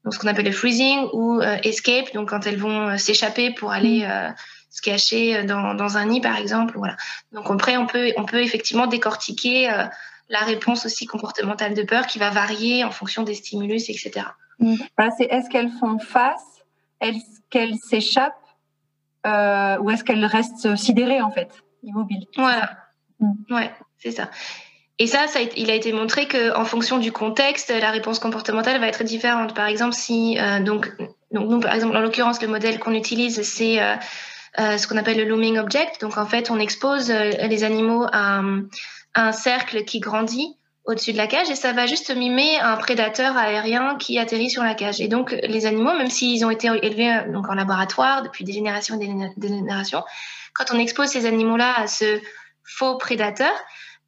donc 0.05 0.15
ce 0.15 0.19
qu'on 0.19 0.29
appelle 0.29 0.47
le 0.47 0.53
freezing 0.53 1.09
ou 1.13 1.41
escape 1.41 2.13
donc 2.15 2.31
quand 2.31 2.47
elles 2.47 2.59
vont 2.59 2.97
s'échapper 2.99 3.53
pour 3.53 3.73
aller 3.73 4.07
mm 4.07 4.35
se 4.73 4.81
cacher 4.81 5.37
euh, 5.37 5.45
dans, 5.45 5.75
dans, 5.75 5.97
un 5.97 6.07
nid, 6.07 6.21
par 6.21 6.37
exemple. 6.37 6.75
Voilà. 6.77 6.97
Donc 7.31 7.49
après, 7.49 7.77
on 7.77 7.87
peut, 7.87 8.13
on 8.17 8.25
peut 8.25 8.43
effectivement 8.43 8.89
décortiquer 8.89 9.71
euh, 9.71 9.85
la 10.29 10.41
réponse 10.41 10.87
aussi 10.87 11.07
comportementale 11.07 11.75
de 11.75 11.83
peur 11.83 12.07
qui 12.07 12.19
va 12.19 12.31
varier 12.31 12.83
en 12.83 12.91
fonction 12.91 13.23
des 13.23 13.35
stimulus, 13.35 13.91
etc. 13.91 14.27
Mmh. 14.59 14.77
Voilà, 14.97 15.13
c'est 15.17 15.25
est-ce 15.25 15.51
qu'elles 15.51 15.71
font 15.79 15.99
face, 15.99 16.65
est-ce 17.01 17.41
qu'elles 17.51 17.77
s'échappent 17.77 18.35
euh, 19.27 19.79
ou 19.79 19.91
est-ce 19.91 20.03
qu'elles 20.03 20.25
restent 20.25 20.75
sidérées 20.75 21.21
en 21.21 21.31
fait, 21.31 21.51
immobiles? 21.83 22.27
Voilà. 22.37 22.71
Mmh. 23.21 23.55
Ouais, 23.55 23.71
c'est 24.03 24.11
ça. 24.11 24.31
Et 24.99 25.07
ça, 25.07 25.27
il 25.57 25.71
a 25.71 25.75
été 25.75 25.93
montré 25.93 26.27
que 26.27 26.55
en 26.57 26.65
fonction 26.65 26.99
du 26.99 27.13
contexte, 27.13 27.71
la 27.71 27.91
réponse 27.91 28.19
comportementale 28.19 28.81
va 28.81 28.89
être 28.89 29.05
différente. 29.05 29.55
Par 29.55 29.67
exemple, 29.67 29.95
si 29.95 30.39
euh, 30.39 30.61
donc, 30.61 30.93
donc 31.31 31.49
nous, 31.49 31.61
par 31.61 31.75
exemple, 31.75 31.97
en 31.97 32.01
l'occurrence, 32.01 32.43
le 32.43 32.49
modèle 32.49 32.79
qu'on 32.79 32.95
utilise, 32.95 33.43
c'est 33.43 33.83
euh, 33.83 33.95
euh, 34.61 34.77
ce 34.77 34.87
qu'on 34.87 34.99
appelle 34.99 35.17
le 35.17 35.25
looming 35.25 35.59
object. 35.59 36.01
Donc 36.03 36.19
en 36.19 36.27
fait, 36.27 36.51
on 36.51 36.59
expose 36.59 37.11
euh, 37.11 37.31
les 37.49 37.65
animaux 37.65 38.07
à, 38.13 38.43
un 39.15 39.33
cercle 39.33 39.85
qui 39.85 40.01
grandit 40.01 40.57
au-dessus 40.85 41.13
de 41.13 41.19
la 41.19 41.27
cage 41.27 41.51
et 41.51 41.55
ça 41.55 41.73
va 41.73 41.87
juste 41.87 42.15
mimer 42.15 42.59
un 42.61 42.77
prédateur 42.77 43.37
aérien 43.37 43.97
qui 43.97 44.19
atterrit 44.19 44.51
sur 44.51 44.63
la 44.63 44.75
cage. 44.75 45.01
Et 45.01 45.09
donc 45.09 45.33
les 45.43 45.67
animaux, 45.67 45.93
même 45.97 46.11
s'ils 46.11 46.45
ont 46.45 46.51
été 46.51 46.69
élevés 46.83 47.31
donc 47.31 47.49
en 47.49 47.55
laboratoire 47.55 48.23
depuis 48.23 48.45
des 48.45 48.53
générations 48.53 48.99
et 49.01 49.07
des 49.37 49.49
générations, 49.49 50.03
quand 50.55 50.65
on 50.73 50.79
expose 50.79 51.09
ces 51.09 51.27
animaux-là 51.27 51.75
à 51.77 51.87
ce 51.87 52.21
faux 52.65 52.97
prédateur, 52.97 53.53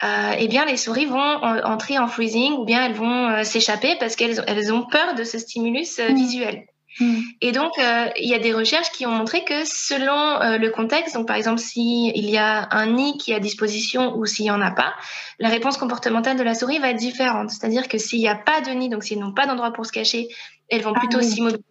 eh 0.02 0.48
bien 0.48 0.64
les 0.64 0.76
souris 0.76 1.06
vont 1.06 1.18
entrer 1.18 1.98
en 1.98 2.08
freezing 2.08 2.52
ou 2.54 2.64
bien 2.64 2.84
elles 2.84 2.94
vont 2.94 3.28
euh, 3.28 3.44
s'échapper 3.44 3.96
parce 3.98 4.16
qu'elles 4.16 4.44
elles 4.46 4.72
ont 4.72 4.84
peur 4.84 5.14
de 5.14 5.24
ce 5.24 5.38
stimulus 5.38 5.98
euh, 5.98 6.10
mm. 6.10 6.14
visuel. 6.14 6.66
Mm. 7.00 7.20
Et 7.40 7.52
donc, 7.52 7.72
euh, 7.78 8.08
il 8.16 8.28
y 8.28 8.34
a 8.34 8.38
des 8.38 8.52
recherches 8.52 8.90
qui 8.90 9.06
ont 9.06 9.10
montré 9.10 9.44
que 9.44 9.64
selon 9.64 10.40
euh, 10.40 10.58
le 10.58 10.70
contexte, 10.70 11.14
donc 11.14 11.26
par 11.26 11.36
exemple 11.36 11.58
s'il 11.58 12.30
y 12.30 12.38
a 12.38 12.68
un 12.70 12.86
nid 12.86 13.18
qui 13.18 13.32
est 13.32 13.36
à 13.36 13.40
disposition 13.40 14.16
ou 14.16 14.26
s'il 14.26 14.44
n'y 14.44 14.50
en 14.50 14.60
a 14.60 14.70
pas, 14.70 14.94
la 15.38 15.48
réponse 15.48 15.76
comportementale 15.76 16.36
de 16.36 16.42
la 16.42 16.54
souris 16.54 16.78
va 16.78 16.90
être 16.90 16.96
différente. 16.96 17.50
C'est-à-dire 17.50 17.88
que 17.88 17.98
s'il 17.98 18.20
n'y 18.20 18.28
a 18.28 18.36
pas 18.36 18.60
de 18.60 18.70
nid, 18.70 18.88
donc 18.88 19.02
s'ils 19.04 19.18
n'ont 19.18 19.32
pas 19.32 19.46
d'endroit 19.46 19.72
pour 19.72 19.86
se 19.86 19.92
cacher, 19.92 20.28
elles 20.68 20.82
vont 20.82 20.92
ah 20.94 21.00
plutôt 21.00 21.20
s'immobiliser. 21.20 21.64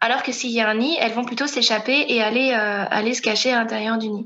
Alors 0.00 0.22
que 0.24 0.32
s'il 0.32 0.50
y 0.50 0.60
a 0.60 0.68
un 0.68 0.74
nid, 0.74 0.96
elles 0.98 1.12
vont 1.12 1.24
plutôt 1.24 1.46
s'échapper 1.46 2.06
et 2.08 2.22
aller, 2.22 2.50
euh, 2.52 2.84
aller 2.90 3.14
se 3.14 3.22
cacher 3.22 3.52
à 3.52 3.56
l'intérieur 3.56 3.98
du 3.98 4.08
nid. 4.08 4.24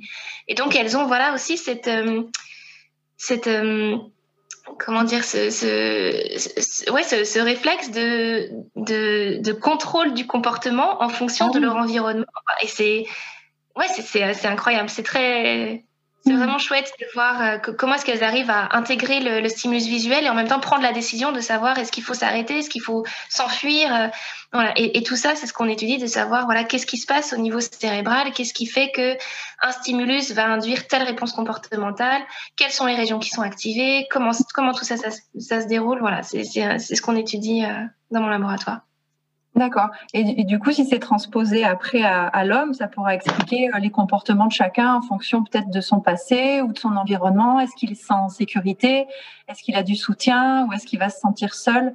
Et 0.49 0.55
donc, 0.55 0.75
elles 0.75 0.97
ont 0.97 1.07
voilà 1.07 1.35
aussi 1.35 1.59
cette, 1.59 1.91
cette 3.17 3.49
comment 4.79 5.05
dire 5.05 5.25
ce, 5.25 5.51
ce, 5.51 6.91
ouais, 6.91 7.03
ce, 7.03 7.25
ce 7.25 7.39
réflexe 7.39 7.91
de, 7.91 8.51
de, 8.77 9.41
de, 9.41 9.53
contrôle 9.53 10.15
du 10.15 10.27
comportement 10.27 11.03
en 11.03 11.09
fonction 11.09 11.51
de 11.51 11.59
ah 11.59 11.61
leur 11.61 11.77
environnement. 11.77 12.27
Et 12.63 12.67
c'est 12.67 13.07
ouais 13.77 13.87
c'est 13.89 14.47
incroyable. 14.47 14.89
C'est 14.89 15.03
très 15.03 15.86
c'est 16.27 16.33
mm. 16.33 16.39
vraiment 16.39 16.59
chouette 16.59 16.93
de 17.01 17.07
voir 17.15 17.41
euh, 17.41 17.59
comment 17.59 17.95
est-ce 17.95 18.05
qu'elles 18.05 18.25
arrivent 18.25 18.51
à 18.51 18.77
intégrer 18.77 19.21
le, 19.21 19.41
le, 19.41 19.49
stimulus 19.49 19.87
visuel 19.87 20.25
et 20.25 20.29
en 20.29 20.35
même 20.35 20.49
temps 20.49 20.59
prendre 20.59 20.83
la 20.83 20.93
décision 20.93 21.31
de 21.31 21.41
savoir 21.41 21.79
est-ce 21.79 21.93
qu'il 21.93 22.03
faut 22.03 22.15
s'arrêter, 22.15 22.59
est-ce 22.59 22.71
qu'il 22.71 22.83
faut 22.83 23.05
s'enfuir. 23.29 23.95
Euh, 23.95 24.09
voilà. 24.53 24.73
Et, 24.77 24.99
et, 24.99 25.03
tout 25.03 25.17
ça, 25.17 25.35
c'est 25.37 25.47
ce 25.47 25.53
qu'on 25.53 25.69
étudie, 25.69 25.99
de 25.99 26.07
savoir 26.07 26.47
voilà 26.47 26.65
qu'est-ce 26.65 26.87
qui 26.87 26.97
se 26.97 27.07
passe 27.07 27.33
au 27.33 27.37
niveau 27.37 27.61
cérébral, 27.61 28.33
qu'est-ce 28.33 28.55
qui 28.55 28.67
fait 28.67 28.91
que 28.91 29.17
un 29.63 29.73
stimulus 29.73 30.33
va 30.33 30.47
induire 30.47 30.87
telle 30.89 31.03
réponse 31.03 31.33
comportementale, 31.33 32.23
quelles 32.57 32.73
sont 32.73 32.87
les 32.87 32.97
régions 32.97 33.19
qui 33.19 33.31
sont 33.31 33.43
activées, 33.43 34.07
comment 34.11 34.33
comment 34.53 34.73
tout 34.73 34.85
ça 34.85 34.97
ça, 34.97 35.11
ça 35.39 35.61
se 35.61 35.67
déroule. 35.67 36.01
Voilà, 36.01 36.23
c'est 36.23 36.45
ce 36.45 37.03
qu'on 37.03 37.17
étudie 37.17 37.65
euh, 37.65 37.85
dans 38.11 38.21
mon 38.21 38.29
laboratoire. 38.29 38.81
D'accord. 39.57 39.89
Et, 40.13 40.45
du 40.45 40.59
coup, 40.59 40.71
si 40.71 40.85
c'est 40.85 40.99
transposé 40.99 41.65
après 41.65 42.03
à, 42.03 42.45
l'homme, 42.45 42.75
ça 42.75 42.89
pourra 42.89 43.15
expliquer 43.15 43.71
euh, 43.75 43.79
les 43.79 43.89
comportements 43.89 44.47
de 44.47 44.53
chacun 44.53 44.95
en 44.95 45.01
fonction 45.01 45.43
peut-être 45.43 45.71
de 45.71 45.81
son 45.81 46.01
passé 46.01 46.61
ou 46.61 46.75
de 46.75 46.79
son 46.79 46.95
environnement. 46.95 47.59
Est-ce 47.59 47.75
qu'il 47.75 47.97
se 47.97 48.05
sent 48.05 48.13
en 48.13 48.29
sécurité? 48.29 49.07
Est-ce 49.49 49.63
qu'il 49.63 49.75
a 49.75 49.83
du 49.83 49.97
soutien 49.97 50.67
Ou 50.67 50.75
est-ce 50.75 50.87
qu'il 50.87 50.99
va 50.99 51.09
se 51.09 51.19
sentir 51.21 51.55
seul? 51.55 51.95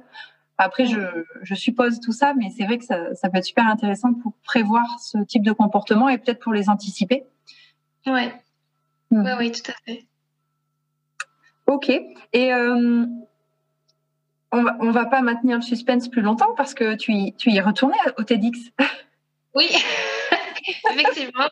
Après, 0.58 0.86
je, 0.86 1.54
suppose 1.54 2.00
tout 2.00 2.12
ça, 2.12 2.34
mais 2.34 2.50
c'est 2.50 2.64
vrai 2.64 2.78
que 2.78 2.84
ça, 2.84 3.30
peut 3.30 3.38
être 3.38 3.44
super 3.44 3.66
intéressant 3.66 4.12
pour 4.12 4.32
prévoir 4.44 4.84
ce 5.00 5.18
type 5.18 5.44
de 5.44 5.52
comportement 5.52 6.08
et 6.08 6.18
peut-être 6.18 6.40
pour 6.40 6.52
les 6.52 6.68
anticiper. 6.68 7.24
Oui, 8.06 8.28
hmm. 9.12 9.36
oui, 9.38 9.52
tout 9.52 9.70
à 9.70 9.74
fait. 9.86 10.04
Ok. 11.66 11.90
Et 12.32 12.52
euh, 12.52 13.06
on 14.52 14.62
va, 14.62 14.76
va 14.78 15.06
pas 15.06 15.22
maintenir 15.22 15.56
le 15.56 15.62
suspense 15.62 16.08
plus 16.08 16.20
longtemps 16.20 16.54
parce 16.56 16.74
que 16.74 16.94
tu 16.94 17.12
y, 17.12 17.34
tu 17.34 17.50
y 17.50 17.56
es 17.56 17.60
retourné 17.60 17.96
au 18.18 18.22
TEDx. 18.22 18.58
Oui, 19.54 19.68
effectivement. 20.90 21.48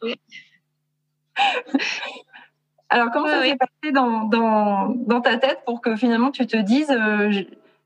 Alors, 2.89 3.11
comment 3.13 3.29
ça 3.29 3.43
s'est 3.43 3.57
passé 3.57 3.93
dans, 3.93 5.21
ta 5.23 5.37
tête 5.39 5.61
pour 5.65 5.81
que 5.81 5.97
finalement 5.97 6.31
tu 6.31 6.47
te 6.47 6.57
dises 6.57 6.91
euh, 6.91 7.31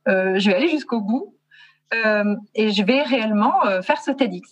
euh, 0.08 0.38
je, 0.38 0.50
vais 0.50 0.56
aller 0.56 0.68
jusqu'au 0.68 1.00
bout 1.00 1.36
euh, 1.92 2.36
et 2.54 2.70
je 2.70 2.82
vais 2.82 3.02
réellement 3.02 3.60
faire 3.82 4.00
ce 4.00 4.10
TEDx 4.10 4.48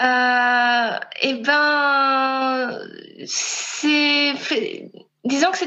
Eh 0.00 1.34
ben, 1.42 2.78
c'est 3.24 4.34
disons 5.24 5.50
que 5.50 5.58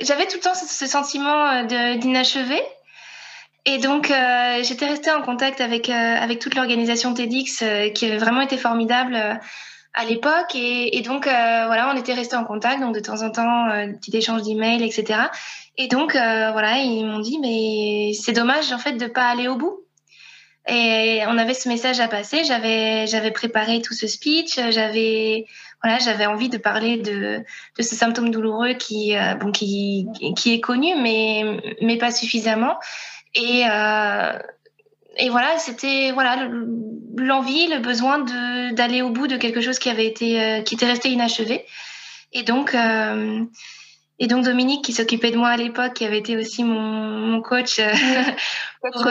j'avais 0.00 0.26
tout 0.26 0.36
le 0.36 0.40
temps 0.40 0.54
ce, 0.54 0.86
sentiment 0.86 1.50
euh, 1.50 1.96
d'inachevé. 1.96 2.60
Et 3.66 3.78
donc, 3.78 4.10
euh, 4.10 4.62
j'étais 4.62 4.86
restée 4.86 5.10
en 5.10 5.22
contact 5.22 5.60
avec, 5.60 5.88
euh, 5.88 6.34
toute 6.40 6.54
l'organisation 6.54 7.14
TEDx 7.14 7.64
qui 7.94 8.06
avait 8.06 8.18
vraiment 8.18 8.42
été 8.42 8.58
formidable 8.58 9.16
à 9.94 10.04
l'époque. 10.04 10.54
Et, 10.54 11.00
donc, 11.00 11.24
voilà, 11.24 11.90
on 11.94 11.98
était 11.98 12.12
restés 12.12 12.36
en 12.36 12.44
contact, 12.44 12.80
donc 12.80 12.94
de 12.94 13.00
temps 13.00 13.22
en 13.22 13.30
temps, 13.30 13.68
petit 14.00 14.14
échange 14.16 14.42
d'emails, 14.42 14.82
etc. 14.82 15.20
Et 15.78 15.88
donc, 15.88 16.12
voilà, 16.12 16.78
ils 16.78 17.06
m'ont 17.06 17.20
dit, 17.20 17.38
mais 17.40 18.12
c'est 18.12 18.32
dommage, 18.32 18.70
en 18.72 18.78
fait, 18.78 18.92
de 18.92 19.06
pas 19.06 19.28
aller 19.28 19.48
au 19.48 19.56
bout. 19.56 19.80
Et 20.68 21.20
on 21.26 21.36
avait 21.38 21.54
ce 21.54 21.68
message 21.68 22.00
à 22.00 22.08
passer. 22.08 22.44
J'avais, 22.44 23.06
j'avais 23.06 23.30
préparé 23.30 23.80
tout 23.80 23.94
ce 23.94 24.06
speech. 24.06 24.58
J'avais, 24.70 25.46
voilà, 25.84 25.98
j'avais 25.98 26.24
envie 26.24 26.48
de 26.48 26.56
parler 26.56 26.96
de, 26.96 27.44
de 27.76 27.82
ce 27.82 27.94
symptôme 27.94 28.30
douloureux 28.30 28.72
qui, 28.72 29.14
euh, 29.14 29.34
bon, 29.34 29.52
qui, 29.52 30.06
qui 30.34 30.54
est 30.54 30.60
connu, 30.60 30.94
mais, 30.98 31.60
mais 31.82 31.98
pas 31.98 32.10
suffisamment. 32.10 32.78
Et, 33.34 33.64
euh, 33.70 34.32
et 35.18 35.28
voilà, 35.28 35.58
c'était 35.58 36.10
voilà 36.12 36.48
l'envie, 37.18 37.66
le 37.66 37.80
besoin 37.80 38.20
de 38.20 38.72
d'aller 38.72 39.02
au 39.02 39.10
bout 39.10 39.26
de 39.26 39.36
quelque 39.36 39.60
chose 39.60 39.78
qui 39.78 39.90
avait 39.90 40.06
été, 40.06 40.40
euh, 40.40 40.62
qui 40.62 40.74
était 40.74 40.86
resté 40.86 41.10
inachevé. 41.10 41.66
Et 42.32 42.44
donc, 42.44 42.74
et 44.18 44.26
donc 44.26 44.44
Dominique, 44.44 44.82
qui 44.82 44.94
s'occupait 44.94 45.32
de 45.32 45.36
moi 45.36 45.50
à 45.50 45.56
l'époque, 45.58 45.92
qui 45.92 46.06
avait 46.06 46.18
été 46.18 46.38
aussi 46.38 46.64
mon, 46.64 46.80
mon 46.80 47.42
coach. 47.42 47.78
pour, 48.80 49.02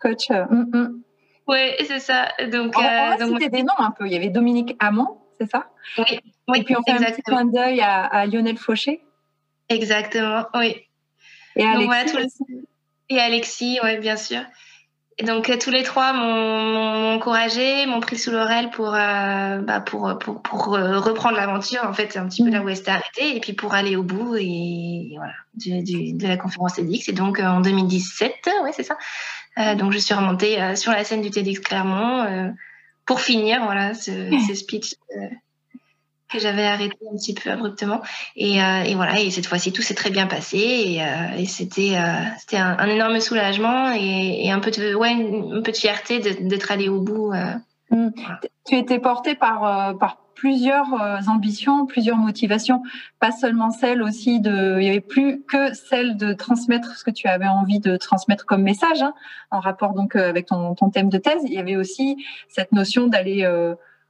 coach. 0.00 0.30
Mm, 0.30 0.64
mm. 0.72 1.02
Oui, 1.46 1.58
c'est 1.86 2.00
ça. 2.00 2.28
Donc, 2.50 2.74
on 2.78 3.26
donc... 3.26 3.50
des 3.50 3.62
noms 3.62 3.78
un 3.78 3.90
peu. 3.90 4.06
Il 4.06 4.12
y 4.14 4.16
avait 4.16 4.30
Dominique 4.30 4.76
Hamon, 4.80 5.18
c'est 5.40 5.50
ça? 5.50 5.66
Oui, 5.98 6.20
Et 6.56 6.64
puis 6.64 6.76
on 6.76 6.82
fait 6.82 6.92
un 6.92 7.10
petit 7.10 7.22
clin 7.22 7.44
d'œil 7.44 7.80
à, 7.80 8.26
Lionel 8.26 8.56
Fauché? 8.56 9.02
Exactement, 9.68 10.46
oui. 10.54 10.76
Et 11.56 11.64
Alexis. 11.64 12.36
Et 13.10 13.18
Alexis, 13.18 13.78
oui, 13.82 13.98
bien 13.98 14.16
sûr. 14.16 14.40
Et 15.16 15.24
donc 15.24 15.50
tous 15.60 15.70
les 15.70 15.84
trois 15.84 16.12
m'ont 16.12 17.14
encouragé, 17.14 17.86
m'ont 17.86 18.00
pris 18.00 18.18
sous 18.18 18.32
l'oreille 18.32 18.68
pour, 18.70 18.94
euh, 18.94 19.58
bah, 19.58 19.80
pour, 19.80 20.18
pour, 20.18 20.42
pour 20.42 20.74
euh, 20.74 20.98
reprendre 20.98 21.36
l'aventure, 21.36 21.84
en 21.84 21.92
fait, 21.92 22.16
un 22.16 22.28
petit 22.28 22.42
peu 22.42 22.50
là 22.50 22.62
où 22.62 22.68
elle 22.68 22.76
s'était 22.76 22.90
arrêtée, 22.90 23.36
et 23.36 23.40
puis 23.40 23.52
pour 23.52 23.74
aller 23.74 23.94
au 23.94 24.02
bout 24.02 24.34
et, 24.36 25.12
voilà, 25.16 25.34
de 25.54 26.26
la 26.26 26.36
conférence 26.36 26.74
TEDx. 26.74 27.08
Et 27.08 27.12
donc 27.12 27.38
en 27.38 27.60
2017, 27.60 28.50
oui, 28.64 28.70
c'est 28.72 28.82
ça. 28.82 28.96
Euh, 29.58 29.76
donc 29.76 29.92
je 29.92 29.98
suis 29.98 30.14
remontée 30.14 30.74
sur 30.74 30.90
la 30.90 31.04
scène 31.04 31.22
du 31.22 31.30
TEDx 31.30 31.60
Clermont 31.60 32.52
pour 33.06 33.20
finir, 33.20 33.64
voilà, 33.64 33.94
ce, 33.94 34.10
ce 34.48 34.54
speech 34.54 34.94
euh, 35.16 35.28
que 36.32 36.38
j'avais 36.38 36.64
arrêté 36.64 36.96
un 37.12 37.16
petit 37.16 37.34
peu 37.34 37.50
abruptement. 37.50 38.02
Et, 38.36 38.62
euh, 38.62 38.82
et 38.82 38.94
voilà, 38.94 39.20
et 39.20 39.30
cette 39.30 39.46
fois-ci, 39.46 39.72
tout 39.72 39.82
s'est 39.82 39.94
très 39.94 40.10
bien 40.10 40.26
passé. 40.26 40.58
Et, 40.58 41.02
euh, 41.02 41.36
et 41.38 41.46
c'était 41.46 41.96
c'était 42.38 42.56
un, 42.56 42.76
un, 42.78 42.88
énorme 42.88 43.20
soulagement 43.20 43.92
et, 43.94 44.46
et, 44.46 44.50
un 44.50 44.60
peu 44.60 44.70
de, 44.70 44.94
ouais, 44.94 45.12
une, 45.12 45.62
peu 45.62 45.72
de 45.72 45.76
fierté 45.76 46.18
d'être 46.20 46.72
allé 46.72 46.88
au 46.88 47.00
bout. 47.00 47.32
Mmh. 47.94 48.10
Tu 48.66 48.76
étais 48.76 48.98
portée 48.98 49.34
par, 49.34 49.96
par 49.98 50.18
plusieurs 50.34 50.88
ambitions, 51.28 51.86
plusieurs 51.86 52.16
motivations, 52.16 52.82
pas 53.20 53.30
seulement 53.30 53.70
celle 53.70 54.02
aussi 54.02 54.40
de, 54.40 54.78
il 54.80 54.86
y 54.86 54.88
avait 54.88 55.00
plus 55.00 55.42
que 55.42 55.72
celle 55.74 56.16
de 56.16 56.32
transmettre 56.32 56.96
ce 56.96 57.04
que 57.04 57.10
tu 57.10 57.28
avais 57.28 57.46
envie 57.46 57.78
de 57.78 57.96
transmettre 57.96 58.44
comme 58.44 58.62
message, 58.62 59.02
hein, 59.02 59.14
en 59.50 59.60
rapport 59.60 59.94
donc 59.94 60.16
avec 60.16 60.46
ton, 60.46 60.74
ton, 60.74 60.90
thème 60.90 61.08
de 61.08 61.18
thèse. 61.18 61.42
Il 61.44 61.52
y 61.52 61.58
avait 61.58 61.76
aussi 61.76 62.24
cette 62.48 62.72
notion 62.72 63.06
d'aller 63.06 63.46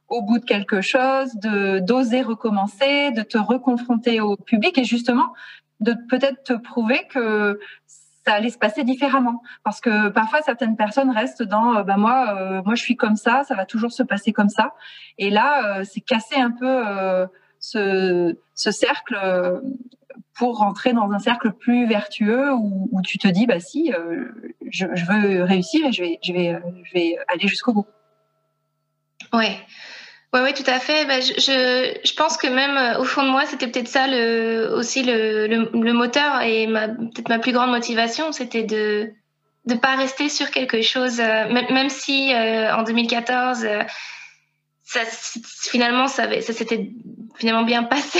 au 0.07 0.21
bout 0.21 0.39
de 0.39 0.45
quelque 0.45 0.81
chose, 0.81 1.35
de 1.35 1.79
d'oser 1.79 2.21
recommencer, 2.21 3.11
de 3.11 3.21
te 3.21 3.37
reconfronter 3.37 4.21
au 4.21 4.35
public 4.35 4.77
et 4.77 4.83
justement 4.83 5.33
de 5.79 5.95
peut-être 6.09 6.43
te 6.43 6.53
prouver 6.53 7.01
que 7.09 7.59
ça 8.25 8.33
allait 8.33 8.49
se 8.49 8.57
passer 8.57 8.83
différemment. 8.83 9.41
Parce 9.63 9.81
que 9.81 10.09
parfois, 10.09 10.41
certaines 10.41 10.75
personnes 10.75 11.11
restent 11.11 11.43
dans, 11.43 11.77
euh, 11.77 11.83
bah 11.83 11.97
moi, 11.97 12.35
euh, 12.37 12.61
moi, 12.65 12.75
je 12.75 12.81
suis 12.81 12.95
comme 12.95 13.15
ça, 13.15 13.43
ça 13.43 13.55
va 13.55 13.65
toujours 13.65 13.91
se 13.91 14.03
passer 14.03 14.33
comme 14.33 14.49
ça. 14.49 14.73
Et 15.17 15.29
là, 15.29 15.79
euh, 15.79 15.83
c'est 15.83 16.01
casser 16.01 16.35
un 16.35 16.51
peu 16.51 16.83
ce, 17.59 18.35
ce, 18.53 18.71
cercle 18.71 19.17
pour 20.33 20.57
rentrer 20.57 20.93
dans 20.93 21.11
un 21.11 21.19
cercle 21.19 21.51
plus 21.51 21.87
vertueux 21.87 22.53
où, 22.53 23.01
tu 23.03 23.17
te 23.17 23.27
dis, 23.27 23.45
bah 23.45 23.59
si, 23.59 23.91
je, 24.69 24.87
je, 24.93 25.05
veux 25.05 25.43
réussir 25.43 25.85
et 25.85 25.91
je 25.91 26.03
vais, 26.03 26.19
je 26.21 26.33
vais, 26.33 26.59
je 26.83 26.93
vais 26.93 27.17
aller 27.27 27.47
jusqu'au 27.47 27.73
bout. 27.73 27.87
Ouais. 29.33 29.57
Oui, 30.35 30.41
oui, 30.43 30.53
tout 30.53 30.69
à 30.69 30.81
fait. 30.81 31.05
Ben, 31.05 31.21
je, 31.21 32.15
pense 32.15 32.35
que 32.35 32.47
même 32.47 32.75
euh, 32.75 32.99
au 32.99 33.05
fond 33.05 33.23
de 33.23 33.29
moi, 33.29 33.45
c'était 33.45 33.67
peut-être 33.67 33.87
ça 33.87 34.05
aussi 34.75 35.01
le, 35.01 35.93
moteur 35.93 36.41
et 36.41 36.67
peut-être 36.67 37.29
ma 37.29 37.39
plus 37.39 37.53
grande 37.53 37.71
motivation, 37.71 38.33
c'était 38.33 38.63
de 38.63 39.13
ne 39.65 39.75
pas 39.75 39.95
rester 39.95 40.27
sur 40.27 40.51
quelque 40.51 40.81
chose, 40.81 41.21
euh, 41.21 41.47
même, 41.47 41.87
si 41.87 42.33
euh, 42.33 42.75
en 42.75 42.83
2014, 42.83 43.65
ça, 44.83 44.99
finalement, 45.61 46.09
ça, 46.09 46.41
ça 46.41 46.51
s'était 46.51 46.89
finalement 47.37 47.63
bien 47.63 47.83
passé 47.83 48.19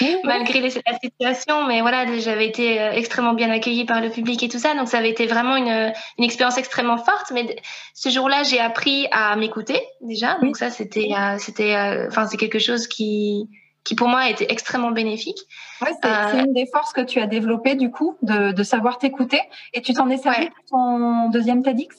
malgré 0.24 0.60
la 0.60 0.70
situation. 0.70 1.66
Mais 1.66 1.80
voilà, 1.80 2.06
j'avais 2.18 2.46
été 2.46 2.80
euh, 2.80 2.92
extrêmement 2.92 3.34
bien 3.34 3.50
accueillie 3.50 3.84
par 3.84 4.00
le 4.00 4.10
public 4.10 4.42
et 4.42 4.48
tout 4.48 4.58
ça. 4.58 4.74
Donc 4.74 4.88
ça 4.88 4.98
avait 4.98 5.10
été 5.10 5.26
vraiment 5.26 5.56
une, 5.56 5.92
une 6.18 6.24
expérience 6.24 6.58
extrêmement 6.58 6.98
forte. 6.98 7.30
Mais 7.32 7.56
ce 7.94 8.08
jour-là, 8.08 8.42
j'ai 8.42 8.60
appris 8.60 9.06
à 9.10 9.36
m'écouter 9.36 9.80
déjà. 10.00 10.38
Donc 10.38 10.56
ça, 10.56 10.70
c'était, 10.70 11.10
euh, 11.16 11.38
c'était, 11.38 11.74
euh, 11.74 12.08
enfin, 12.08 12.26
c'est 12.26 12.36
quelque 12.36 12.58
chose 12.58 12.86
qui, 12.86 13.48
qui 13.84 13.94
pour 13.94 14.08
moi 14.08 14.20
a 14.20 14.30
été 14.30 14.50
extrêmement 14.50 14.90
bénéfique. 14.90 15.38
Ouais, 15.80 15.92
c'est, 16.02 16.38
une 16.38 16.52
des 16.52 16.66
forces 16.66 16.92
que 16.92 17.00
tu 17.00 17.20
as 17.20 17.26
développées 17.26 17.74
du 17.74 17.90
coup, 17.90 18.16
de, 18.22 18.52
de 18.52 18.62
savoir 18.62 18.98
t'écouter. 18.98 19.40
Et 19.72 19.82
tu 19.82 19.92
t'en 19.94 20.08
es 20.10 20.16
servi 20.16 20.48
pour 20.50 20.64
ton 20.70 21.30
deuxième 21.30 21.62
TEDx? 21.62 21.96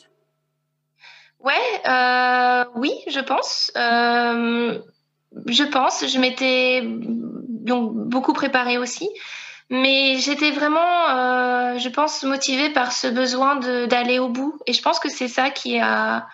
Ouais, 1.39 1.54
oui, 2.76 2.91
je 3.08 3.22
pense. 3.22 3.72
Je 5.46 5.63
pense. 5.63 6.06
Je 6.08 6.20
m'étais 6.20 6.82
donc 6.84 7.94
beaucoup 7.94 8.34
préparée 8.34 8.78
aussi, 8.78 9.10
mais 9.70 10.18
j'étais 10.18 10.52
vraiment, 10.52 11.10
euh, 11.10 11.78
je 11.78 11.89
pense, 11.89 12.24
motivée 12.24 12.70
par 12.70 12.92
ce 12.92 13.08
besoin 13.08 13.58
d'aller 13.88 14.20
au 14.20 14.30
bout. 14.30 14.60
Et 14.65 14.74
je 14.74 14.82
pense 14.82 15.00
que 15.00 15.10
c'est 15.10 15.28
ça 15.28 15.50
qui 15.50 15.80
a, 15.80 16.28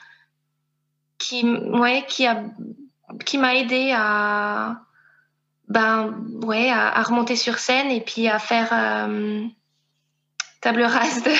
qui, 1.18 1.44
ouais, 1.46 2.06
qui 2.08 2.26
a, 2.26 2.44
qui 3.26 3.38
m'a 3.38 3.56
aidé 3.56 3.92
à, 3.96 4.82
ben, 5.68 6.16
ouais, 6.44 6.70
à, 6.70 7.02
remonter 7.04 7.36
sur 7.36 7.58
scène 7.58 7.92
et 7.92 8.02
puis 8.02 8.28
à 8.30 8.40
faire 8.40 8.70
euh, 8.72 9.44
table 10.62 10.84
rase 10.84 11.24
de, 11.24 11.32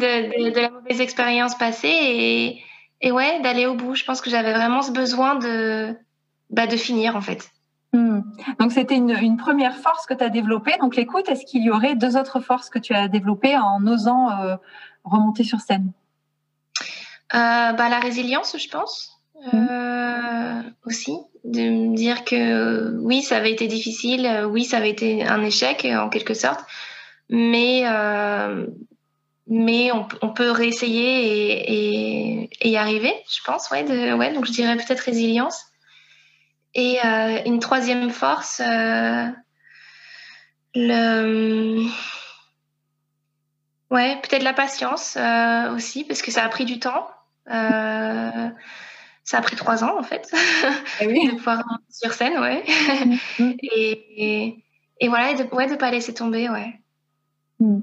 de, 0.00 0.50
de, 0.50 0.60
la 0.60 0.70
mauvaise 0.70 1.00
expérience 1.00 1.56
passée 1.56 1.88
et 1.88 2.62
et 3.04 3.10
ouais, 3.10 3.40
d'aller 3.40 3.66
au 3.66 3.74
bout. 3.74 3.94
Je 3.96 4.04
pense 4.04 4.20
que 4.20 4.30
j'avais 4.30 4.52
vraiment 4.52 4.80
ce 4.80 4.92
besoin 4.92 5.34
de, 5.34 5.94
bah, 6.52 6.66
de 6.66 6.76
finir 6.76 7.16
en 7.16 7.20
fait. 7.20 7.50
Hmm. 7.92 8.20
Donc 8.58 8.72
c'était 8.72 8.96
une, 8.96 9.10
une, 9.10 9.36
première 9.36 9.76
force 9.76 10.06
que 10.06 10.14
tu 10.14 10.24
as 10.24 10.30
développée. 10.30 10.74
Donc 10.80 10.96
l'écoute, 10.96 11.28
est-ce 11.28 11.44
qu'il 11.44 11.62
y 11.62 11.70
aurait 11.70 11.94
deux 11.94 12.16
autres 12.16 12.40
forces 12.40 12.70
que 12.70 12.78
tu 12.78 12.94
as 12.94 13.08
développées 13.08 13.56
en 13.56 13.86
osant 13.86 14.30
euh, 14.30 14.56
remonter 15.04 15.44
sur 15.44 15.60
scène? 15.60 15.92
Euh, 17.34 17.72
bah, 17.72 17.88
La 17.88 17.98
résilience, 17.98 18.56
je 18.58 18.68
pense. 18.68 19.18
Hmm. 19.52 19.66
Euh, 19.70 20.62
aussi, 20.86 21.16
de 21.44 21.60
me 21.90 21.96
dire 21.96 22.24
que 22.24 22.96
oui, 23.00 23.22
ça 23.22 23.36
avait 23.36 23.52
été 23.52 23.66
difficile, 23.66 24.46
oui, 24.48 24.64
ça 24.64 24.76
avait 24.76 24.90
été 24.90 25.24
un 25.24 25.42
échec 25.42 25.84
en 25.84 26.08
quelque 26.08 26.34
sorte, 26.34 26.60
mais 27.28 27.84
mais 29.48 29.90
on, 29.92 30.28
peut 30.28 30.50
réessayer 30.50 32.46
et, 32.48 32.68
y 32.68 32.76
arriver, 32.76 33.12
je 33.28 33.40
pense. 33.44 33.70
Ouais, 33.70 33.82
de, 33.82 34.14
ouais, 34.14 34.32
donc 34.32 34.46
je 34.46 34.52
dirais 34.52 34.76
peut-être 34.76 35.00
résilience. 35.00 35.71
Et 36.74 36.98
euh, 37.04 37.38
une 37.44 37.58
troisième 37.58 38.10
force, 38.10 38.60
euh, 38.60 39.26
le, 40.74 41.84
ouais, 43.90 44.18
peut-être 44.22 44.42
la 44.42 44.54
patience 44.54 45.16
euh, 45.16 45.74
aussi, 45.74 46.04
parce 46.04 46.22
que 46.22 46.30
ça 46.30 46.44
a 46.44 46.48
pris 46.48 46.64
du 46.64 46.78
temps. 46.80 47.06
ça 47.46 49.38
a 49.38 49.40
pris 49.42 49.56
trois 49.56 49.84
ans 49.84 49.98
en 49.98 50.02
fait, 50.02 50.32
ah 50.32 50.72
oui. 51.06 51.28
de 51.28 51.36
pouvoir 51.36 51.62
sur 51.90 52.12
scène, 52.12 52.38
ouais. 52.38 52.64
Mm-hmm. 52.64 53.58
et, 53.62 54.64
et, 54.98 55.08
voilà, 55.08 55.34
de, 55.34 55.54
ouais, 55.54 55.68
de 55.68 55.76
pas 55.76 55.90
laisser 55.90 56.14
tomber, 56.14 56.48
ouais. 56.48 56.80
Mm. 57.60 57.80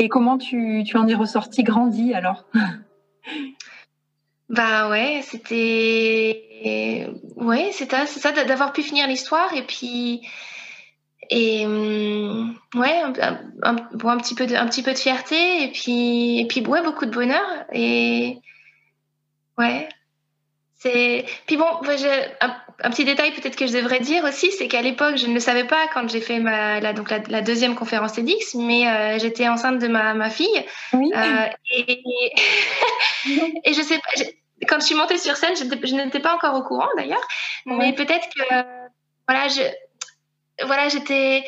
Et 0.00 0.08
comment 0.08 0.38
tu, 0.38 0.82
tu 0.84 0.96
en 0.96 1.06
es 1.06 1.14
ressorti 1.14 1.62
grandi 1.62 2.12
alors? 2.12 2.46
Bah 4.54 4.88
ouais, 4.88 5.20
c'était 5.22 7.08
ouais, 7.36 7.70
c'est 7.72 7.90
ça 8.06 8.32
d'avoir 8.32 8.72
pu 8.72 8.82
finir 8.82 9.08
l'histoire 9.08 9.52
et 9.52 9.62
puis 9.62 10.20
et 11.28 11.66
hum, 11.66 12.56
ouais, 12.76 13.00
un, 13.00 13.40
un, 13.62 13.76
un, 13.76 14.16
petit 14.18 14.36
peu 14.36 14.46
de 14.46 14.54
un 14.54 14.66
petit 14.66 14.82
peu 14.82 14.92
de 14.92 14.98
fierté 14.98 15.64
et 15.64 15.72
puis 15.72 16.40
et 16.40 16.46
puis 16.46 16.64
ouais, 16.64 16.82
beaucoup 16.82 17.04
de 17.04 17.10
bonheur 17.10 17.44
et 17.72 18.38
ouais. 19.58 19.88
C'est 20.76 21.24
puis 21.46 21.56
bon, 21.56 21.66
un, 21.82 22.56
un 22.82 22.90
petit 22.90 23.04
détail 23.04 23.32
peut-être 23.32 23.56
que 23.56 23.66
je 23.66 23.72
devrais 23.72 24.00
dire 24.00 24.22
aussi, 24.24 24.52
c'est 24.52 24.68
qu'à 24.68 24.82
l'époque, 24.82 25.16
je 25.16 25.26
ne 25.26 25.34
le 25.34 25.40
savais 25.40 25.64
pas 25.64 25.88
quand 25.94 26.08
j'ai 26.08 26.20
fait 26.20 26.38
ma, 26.38 26.78
la, 26.78 26.92
donc 26.92 27.10
la, 27.10 27.40
deuxième 27.40 27.74
conférence 27.74 28.12
TEDx, 28.12 28.54
mais 28.54 28.86
euh, 28.86 29.18
j'étais 29.18 29.48
enceinte 29.48 29.78
de 29.78 29.88
ma, 29.88 30.12
ma 30.12 30.28
fille. 30.28 30.64
Oui. 30.92 31.10
Euh, 31.16 31.46
et, 31.70 32.02
et 33.64 33.72
je 33.72 33.80
sais 33.80 33.96
pas, 33.96 34.24
quand 34.68 34.80
je 34.80 34.86
suis 34.86 34.94
montée 34.94 35.18
sur 35.18 35.36
scène, 35.36 35.56
je 35.56 35.94
n'étais 35.94 36.20
pas 36.20 36.34
encore 36.34 36.54
au 36.54 36.62
courant 36.62 36.88
d'ailleurs, 36.96 37.26
mais 37.66 37.92
peut-être 37.92 38.28
que 38.34 38.64
voilà, 39.28 39.48
je, 39.48 39.62
voilà, 40.64 40.88
j'étais, 40.88 41.44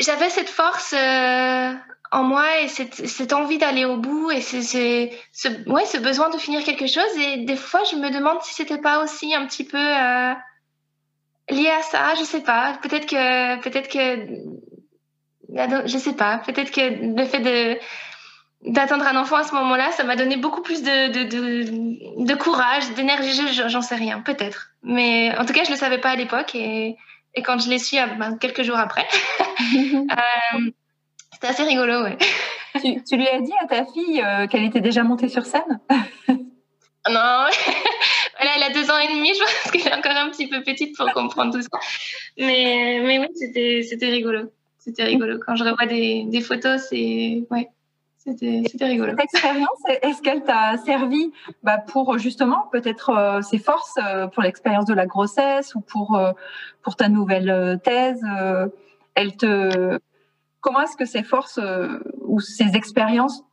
j'avais 0.00 0.28
cette 0.28 0.48
force 0.48 0.92
euh, 0.92 1.72
en 2.10 2.22
moi 2.24 2.60
et 2.60 2.68
cette, 2.68 3.06
cette 3.06 3.32
envie 3.32 3.58
d'aller 3.58 3.84
au 3.84 3.96
bout 3.96 4.30
et 4.30 4.40
ce, 4.40 5.70
ouais, 5.70 5.86
ce 5.86 5.98
besoin 5.98 6.30
de 6.30 6.38
finir 6.38 6.64
quelque 6.64 6.86
chose. 6.86 7.16
Et 7.18 7.38
des 7.38 7.56
fois, 7.56 7.84
je 7.84 7.96
me 7.96 8.10
demande 8.10 8.42
si 8.42 8.54
c'était 8.54 8.78
pas 8.78 9.02
aussi 9.02 9.34
un 9.34 9.46
petit 9.46 9.64
peu 9.64 9.78
euh, 9.78 10.34
lié 11.50 11.70
à 11.70 11.82
ça. 11.82 12.14
Je 12.14 12.24
sais 12.24 12.42
pas. 12.42 12.78
Peut-être 12.82 13.06
que, 13.06 13.60
peut-être 13.62 13.88
que, 13.88 14.26
je 15.86 15.98
sais 15.98 16.14
pas. 16.14 16.38
Peut-être 16.38 16.70
que 16.70 16.80
le 16.80 17.24
fait 17.24 17.40
de 17.40 17.78
d'attendre 18.62 19.06
un 19.06 19.16
enfant 19.16 19.36
à 19.36 19.44
ce 19.44 19.54
moment-là, 19.54 19.92
ça 19.92 20.04
m'a 20.04 20.16
donné 20.16 20.36
beaucoup 20.36 20.62
plus 20.62 20.82
de, 20.82 21.12
de, 21.12 21.22
de, 21.24 22.24
de 22.24 22.34
courage, 22.34 22.90
d'énergie, 22.94 23.30
j'en 23.68 23.82
sais 23.82 23.94
rien, 23.94 24.20
peut-être. 24.20 24.70
Mais 24.82 25.36
en 25.38 25.44
tout 25.44 25.52
cas, 25.52 25.64
je 25.64 25.70
le 25.70 25.76
savais 25.76 25.98
pas 25.98 26.10
à 26.10 26.16
l'époque 26.16 26.54
et, 26.54 26.96
et 27.34 27.42
quand 27.42 27.58
je 27.58 27.70
l'ai 27.70 27.78
su 27.78 27.96
ben, 28.18 28.36
quelques 28.38 28.62
jours 28.62 28.78
après, 28.78 29.06
euh, 29.60 30.70
c'était 31.32 31.46
assez 31.48 31.62
rigolo, 31.64 32.02
ouais. 32.02 32.18
Tu, 32.80 33.02
tu, 33.04 33.16
lui 33.16 33.28
as 33.28 33.40
dit 33.40 33.52
à 33.62 33.66
ta 33.66 33.84
fille 33.86 34.22
euh, 34.22 34.46
qu'elle 34.46 34.64
était 34.64 34.80
déjà 34.80 35.02
montée 35.02 35.28
sur 35.28 35.46
scène? 35.46 35.80
Non, 37.08 37.46
voilà, 38.36 38.52
elle 38.56 38.62
a 38.64 38.70
deux 38.70 38.90
ans 38.90 38.98
et 38.98 39.08
demi, 39.08 39.32
je 39.32 39.38
pense 39.38 39.70
qu'elle 39.70 39.92
est 39.92 39.96
encore 39.96 40.12
un 40.12 40.28
petit 40.28 40.46
peu 40.46 40.62
petite 40.62 40.94
pour 40.94 41.10
comprendre 41.12 41.54
tout 41.54 41.62
ça. 41.62 41.78
Mais, 42.36 43.00
mais 43.02 43.18
oui, 43.18 43.28
c'était, 43.34 43.82
c'était 43.82 44.10
rigolo. 44.10 44.52
C'était 44.78 45.04
rigolo. 45.04 45.38
Quand 45.38 45.56
je 45.56 45.64
revois 45.64 45.86
des, 45.86 46.24
des 46.26 46.42
photos, 46.42 46.82
c'est. 46.90 47.44
Ouais. 47.50 47.68
C'était, 48.30 48.84
rigolo. 48.84 49.10
Cette 49.10 49.20
expérience, 49.20 49.82
est-ce 50.02 50.22
qu'elle 50.22 50.42
t'a 50.42 50.76
servi 50.78 51.32
bah, 51.62 51.78
pour 51.78 52.18
justement 52.18 52.68
peut-être 52.72 53.10
euh, 53.10 53.42
ses 53.42 53.58
forces 53.58 53.94
euh, 54.04 54.26
pour 54.26 54.42
l'expérience 54.42 54.84
de 54.84 54.94
la 54.94 55.06
grossesse 55.06 55.74
ou 55.74 55.80
pour, 55.80 56.20
pour 56.82 56.96
ta 56.96 57.08
nouvelle 57.08 57.80
thèse 57.82 58.22
Elle 59.14 59.36
te, 59.36 59.98
comment 60.60 60.80
est-ce 60.80 60.96
que 60.96 61.04
ces 61.04 61.22
forces 61.22 61.58
euh, 61.58 61.98
ou 62.22 62.40
ces 62.40 62.76
expériences 62.76 63.44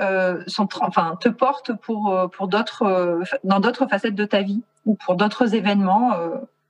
euh, 0.00 0.42
sont, 0.46 0.68
enfin, 0.80 1.16
te 1.20 1.28
portent 1.28 1.72
pour, 1.80 2.10
euh, 2.10 2.28
pour 2.28 2.48
d'autres, 2.48 3.22
dans 3.44 3.60
d'autres 3.60 3.86
facettes 3.86 4.14
de 4.14 4.24
ta 4.24 4.42
vie 4.42 4.62
ou 4.86 4.94
pour 4.94 5.14
d'autres 5.14 5.54
événements 5.54 6.12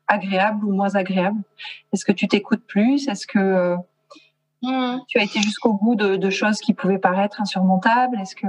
agréables 0.09 0.65
ou 0.65 0.73
moins 0.73 0.95
agréables? 0.95 1.41
Est-ce 1.93 2.05
que 2.05 2.13
tu 2.13 2.29
t'écoutes 2.29 2.65
plus? 2.67 3.09
Est-ce 3.09 3.27
que 3.27 3.77
mmh. 4.63 4.99
tu 5.09 5.19
as 5.19 5.23
été 5.23 5.41
jusqu'au 5.43 5.75
bout 5.75 5.95
de, 5.95 6.31
choses 6.31 6.59
qui 6.61 6.75
pouvaient 6.75 6.99
paraître 6.99 7.41
insurmontables 7.41 8.19
Est-ce 8.21 8.37
que 8.37 8.47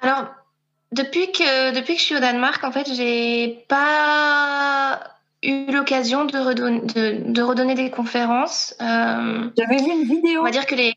alors 0.00 0.28
depuis 0.92 1.32
que 1.32 1.74
depuis 1.74 1.94
que 1.94 2.00
je 2.00 2.04
suis 2.04 2.16
au 2.16 2.20
Danemark, 2.20 2.62
en 2.64 2.72
fait, 2.72 2.90
j'ai 2.92 3.64
pas 3.68 5.00
eu 5.42 5.70
l'occasion 5.70 6.24
de 6.24 6.38
redonner, 6.38 6.80
de, 6.80 7.42
redonner 7.42 7.74
des 7.74 7.90
conférences. 7.90 8.74
Euh, 8.80 9.50
J'avais 9.56 9.76
vu 9.76 9.90
une 9.90 10.04
vidéo. 10.04 10.40
On 10.40 10.44
va 10.44 10.50
dire 10.50 10.66
que 10.66 10.74
les. 10.74 10.94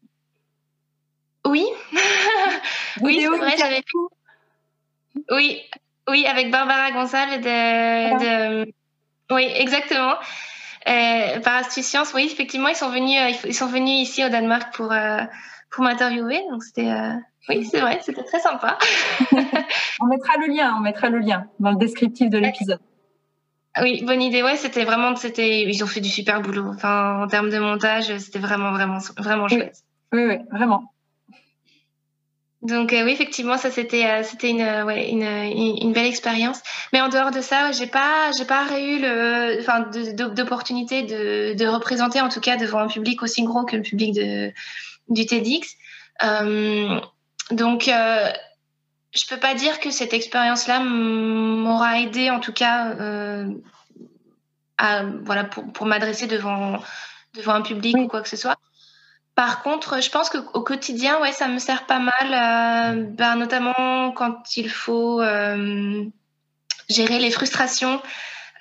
Oui. 1.46 1.66
oui, 3.02 3.20
c'est 3.20 3.28
vrai, 3.28 3.56
j'avais 3.58 3.84
Oui, 5.32 5.62
oui, 6.08 6.26
avec 6.26 6.52
Barbara 6.52 6.92
Gonzalez 6.92 7.40
de. 7.40 8.64
de... 8.66 8.74
Oui, 9.30 9.44
exactement. 9.56 10.16
Euh, 10.88 11.40
par 11.42 11.56
Astucience, 11.56 12.14
oui, 12.14 12.24
effectivement, 12.32 12.70
ils 12.70 12.76
sont 12.76 12.90
venus, 12.90 13.18
euh, 13.20 13.48
ils 13.48 13.54
sont 13.54 13.68
venus 13.68 14.02
ici 14.02 14.26
au 14.26 14.30
Danemark 14.30 14.74
pour 14.74 14.92
euh, 14.92 15.20
pour 15.70 15.84
m'interviewer. 15.84 16.42
Donc 16.50 16.64
c'était, 16.64 16.92
oui, 17.50 17.66
c'est 17.66 17.80
vrai, 17.80 18.00
c'était 18.02 18.24
très 18.24 18.40
sympa. 18.40 18.78
on 20.02 20.06
mettra 20.08 20.38
le 20.38 20.54
lien, 20.54 20.76
on 20.78 20.82
mettra 20.82 21.10
le 21.10 21.20
lien 21.20 21.46
dans 21.60 21.72
le 21.72 21.78
descriptif 21.78 22.30
de 22.30 22.38
l'épisode. 22.38 22.80
Oui, 23.80 24.04
bonne 24.06 24.22
idée. 24.22 24.44
Ouais, 24.44 24.58
c'était 24.58 24.84
vraiment, 24.84 25.16
c'était, 25.16 25.64
ils 25.64 25.84
ont 25.84 25.88
fait 25.88 26.02
du 26.02 26.10
super 26.10 26.42
boulot. 26.42 26.68
Enfin, 26.68 27.24
en 27.24 27.28
termes 27.28 27.50
de 27.50 27.60
montage, 27.60 28.18
c'était 28.18 28.40
vraiment, 28.40 28.72
vraiment, 28.72 28.98
vraiment 29.18 29.48
chouette. 29.48 29.78
Oui, 30.12 30.26
oui, 30.26 30.38
vraiment. 30.52 30.92
Donc 32.62 32.94
euh, 32.94 33.04
oui, 33.04 33.12
effectivement, 33.12 33.58
ça 33.58 33.72
c'était, 33.72 34.06
euh, 34.06 34.24
c'était 34.24 34.52
une, 34.52 34.62
euh, 34.62 34.86
ouais, 34.86 35.10
une, 35.10 35.24
une, 35.24 35.94
belle 35.94 36.06
expérience. 36.06 36.62
Mais 36.94 37.02
en 37.02 37.10
dehors 37.10 37.32
de 37.32 37.42
ça, 37.42 37.72
j'ai 37.72 37.88
pas, 37.88 38.32
j'ai 38.38 38.46
pas 38.46 38.80
eu 38.80 39.00
le, 39.00 39.60
enfin, 39.60 39.90
d'opportunité 40.36 41.02
de, 41.02 41.56
de, 41.56 41.68
représenter, 41.68 42.22
en 42.22 42.30
tout 42.30 42.40
cas, 42.40 42.58
devant 42.58 42.80
un 42.80 42.88
public 42.88 43.24
aussi 43.24 43.44
gros 43.44 43.66
que 43.66 43.76
le 43.76 43.82
public 43.82 44.14
de, 44.14 44.52
du 45.10 45.26
TEDx. 45.26 45.76
donc 47.52 47.90
je 49.14 49.28
peux 49.28 49.40
pas 49.40 49.56
dire 49.56 49.80
que 49.80 49.90
cette 49.90 50.14
expérience-là 50.14 50.80
m'aura 50.82 52.00
aidé, 52.00 52.30
en 52.30 52.40
tout 52.40 52.54
cas, 52.54 52.96
à, 54.78 55.04
voilà, 55.04 55.46
pour, 55.46 55.74
pour 55.74 55.88
m'adresser 55.88 56.28
devant, 56.28 56.80
devant 57.34 57.54
un 57.54 57.62
public 57.62 57.98
ou 57.98 58.08
quoi 58.08 58.22
que 58.22 58.30
ce 58.30 58.38
soit. 58.38 58.58
Par 59.36 59.64
contre, 59.64 60.02
je 60.02 60.10
pense 60.10 60.30
qu'au 60.30 60.62
quotidien, 60.62 61.20
ouais, 61.22 61.32
ça 61.32 61.48
me 61.48 61.58
sert 61.58 61.86
pas 61.86 62.00
mal, 62.00 63.08
ben, 63.14 63.36
notamment 63.36 64.12
quand 64.12 64.56
il 64.58 64.70
faut 64.70 65.22
gérer 66.90 67.20
les 67.20 67.32
frustrations 67.32 68.02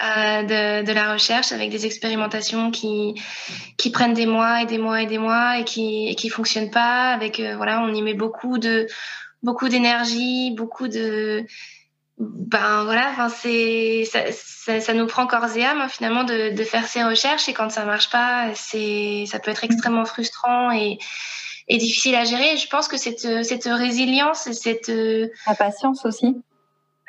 euh, 0.02 0.82
de, 0.82 0.92
la 0.92 1.12
recherche 1.12 1.52
avec 1.52 1.68
des 1.70 1.84
expérimentations 1.84 2.70
qui, 2.70 3.14
prennent 3.92 4.14
des 4.14 4.24
mois 4.24 4.62
et 4.62 4.66
des 4.66 4.78
mois 4.78 5.02
et 5.02 5.06
des 5.06 5.18
mois 5.18 5.58
et 5.58 5.64
qui 5.64 6.08
et 6.08 6.14
qui 6.14 6.30
fonctionnent 6.30 6.70
pas. 6.70 7.12
Avec 7.12 7.38
euh, 7.38 7.54
voilà, 7.56 7.82
on 7.82 7.92
y 7.92 8.00
met 8.00 8.14
beaucoup 8.14 8.56
de 8.56 8.86
beaucoup 9.42 9.68
d'énergie, 9.68 10.52
beaucoup 10.52 10.88
de 10.88 11.44
ben 12.20 12.84
voilà, 12.84 13.08
enfin 13.10 13.28
c'est 13.28 14.04
ça, 14.04 14.20
ça, 14.30 14.80
ça, 14.80 14.94
nous 14.94 15.06
prend 15.06 15.26
corps 15.26 15.56
et 15.56 15.64
âme 15.64 15.80
hein, 15.80 15.88
finalement 15.88 16.22
de, 16.22 16.54
de 16.54 16.64
faire 16.64 16.86
ces 16.86 17.02
recherches 17.02 17.48
et 17.48 17.54
quand 17.54 17.70
ça 17.70 17.84
marche 17.84 18.10
pas, 18.10 18.54
c'est 18.54 19.24
ça 19.26 19.38
peut 19.38 19.50
être 19.50 19.64
extrêmement 19.64 20.04
frustrant 20.04 20.70
et 20.70 20.98
et 21.68 21.78
difficile 21.78 22.14
à 22.16 22.24
gérer. 22.24 22.56
Je 22.56 22.68
pense 22.68 22.88
que 22.88 22.98
cette 22.98 23.44
cette 23.44 23.64
résilience 23.64 24.46
et 24.46 24.52
cette 24.52 24.88
la 24.88 25.54
patience 25.54 26.04
aussi 26.04 26.36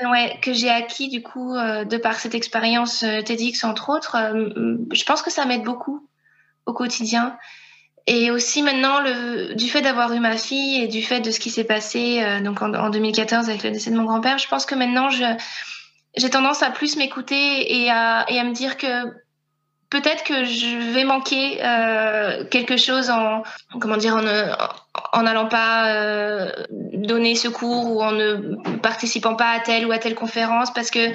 ouais, 0.10 0.40
que 0.42 0.54
j'ai 0.54 0.70
acquis 0.70 1.10
du 1.10 1.22
coup 1.22 1.56
euh, 1.56 1.86
de 1.86 1.98
par 1.98 2.16
cette 2.16 2.36
expérience 2.36 3.04
euh, 3.04 3.22
TEDx 3.22 3.64
entre 3.64 3.90
autres, 3.90 4.16
euh, 4.16 4.78
je 4.92 5.04
pense 5.04 5.22
que 5.22 5.32
ça 5.32 5.46
m'aide 5.46 5.64
beaucoup 5.64 6.08
au 6.66 6.74
quotidien. 6.74 7.38
Et 8.08 8.32
aussi 8.32 8.64
maintenant, 8.64 9.00
le, 9.00 9.54
du 9.54 9.70
fait 9.70 9.82
d'avoir 9.82 10.12
eu 10.14 10.20
ma 10.20 10.38
fille 10.38 10.84
et 10.84 10.88
du 10.88 11.04
fait 11.04 11.22
de 11.22 11.32
ce 11.32 11.40
qui 11.40 11.50
s'est 11.50 11.64
passé 11.64 12.24
donc 12.44 12.62
en, 12.62 12.74
en, 12.74 12.90
2014 12.90 13.48
avec 13.48 13.64
le 13.64 13.72
décès 13.72 13.92
de 13.92 13.96
mon 13.96 14.06
grand-père, 14.06 14.38
je 14.38 14.48
pense 14.48 14.66
que 14.66 14.76
maintenant, 14.76 15.10
j'ai 15.10 16.30
tendance 16.30 16.64
à 16.64 16.72
plus 16.72 16.98
m'écouter 16.98 17.82
et 17.82 17.92
à, 17.92 18.26
et 18.28 18.40
à 18.40 18.44
me 18.44 18.54
dire 18.54 18.78
que 18.78 19.06
peut-être 19.92 20.24
que 20.24 20.46
je 20.46 20.94
vais 20.94 21.04
manquer 21.04 21.64
euh, 21.64 22.46
quelque 22.46 22.78
chose 22.78 23.12
en 23.12 23.44
comment 23.80 23.98
dire 23.98 24.16
en 24.16 24.24
en 25.14 25.24
n'allant 25.24 25.48
pas 25.48 25.94
euh, 25.94 26.50
donner 26.70 27.36
secours 27.36 27.92
ou 27.92 28.02
en 28.02 28.14
ne 28.14 28.56
participant 28.78 29.36
pas 29.36 29.52
à 29.52 29.60
telle 29.60 29.86
ou 29.86 29.92
à 29.92 30.00
telle 30.00 30.16
conférence 30.16 30.74
parce 30.74 30.90
que 30.90 31.12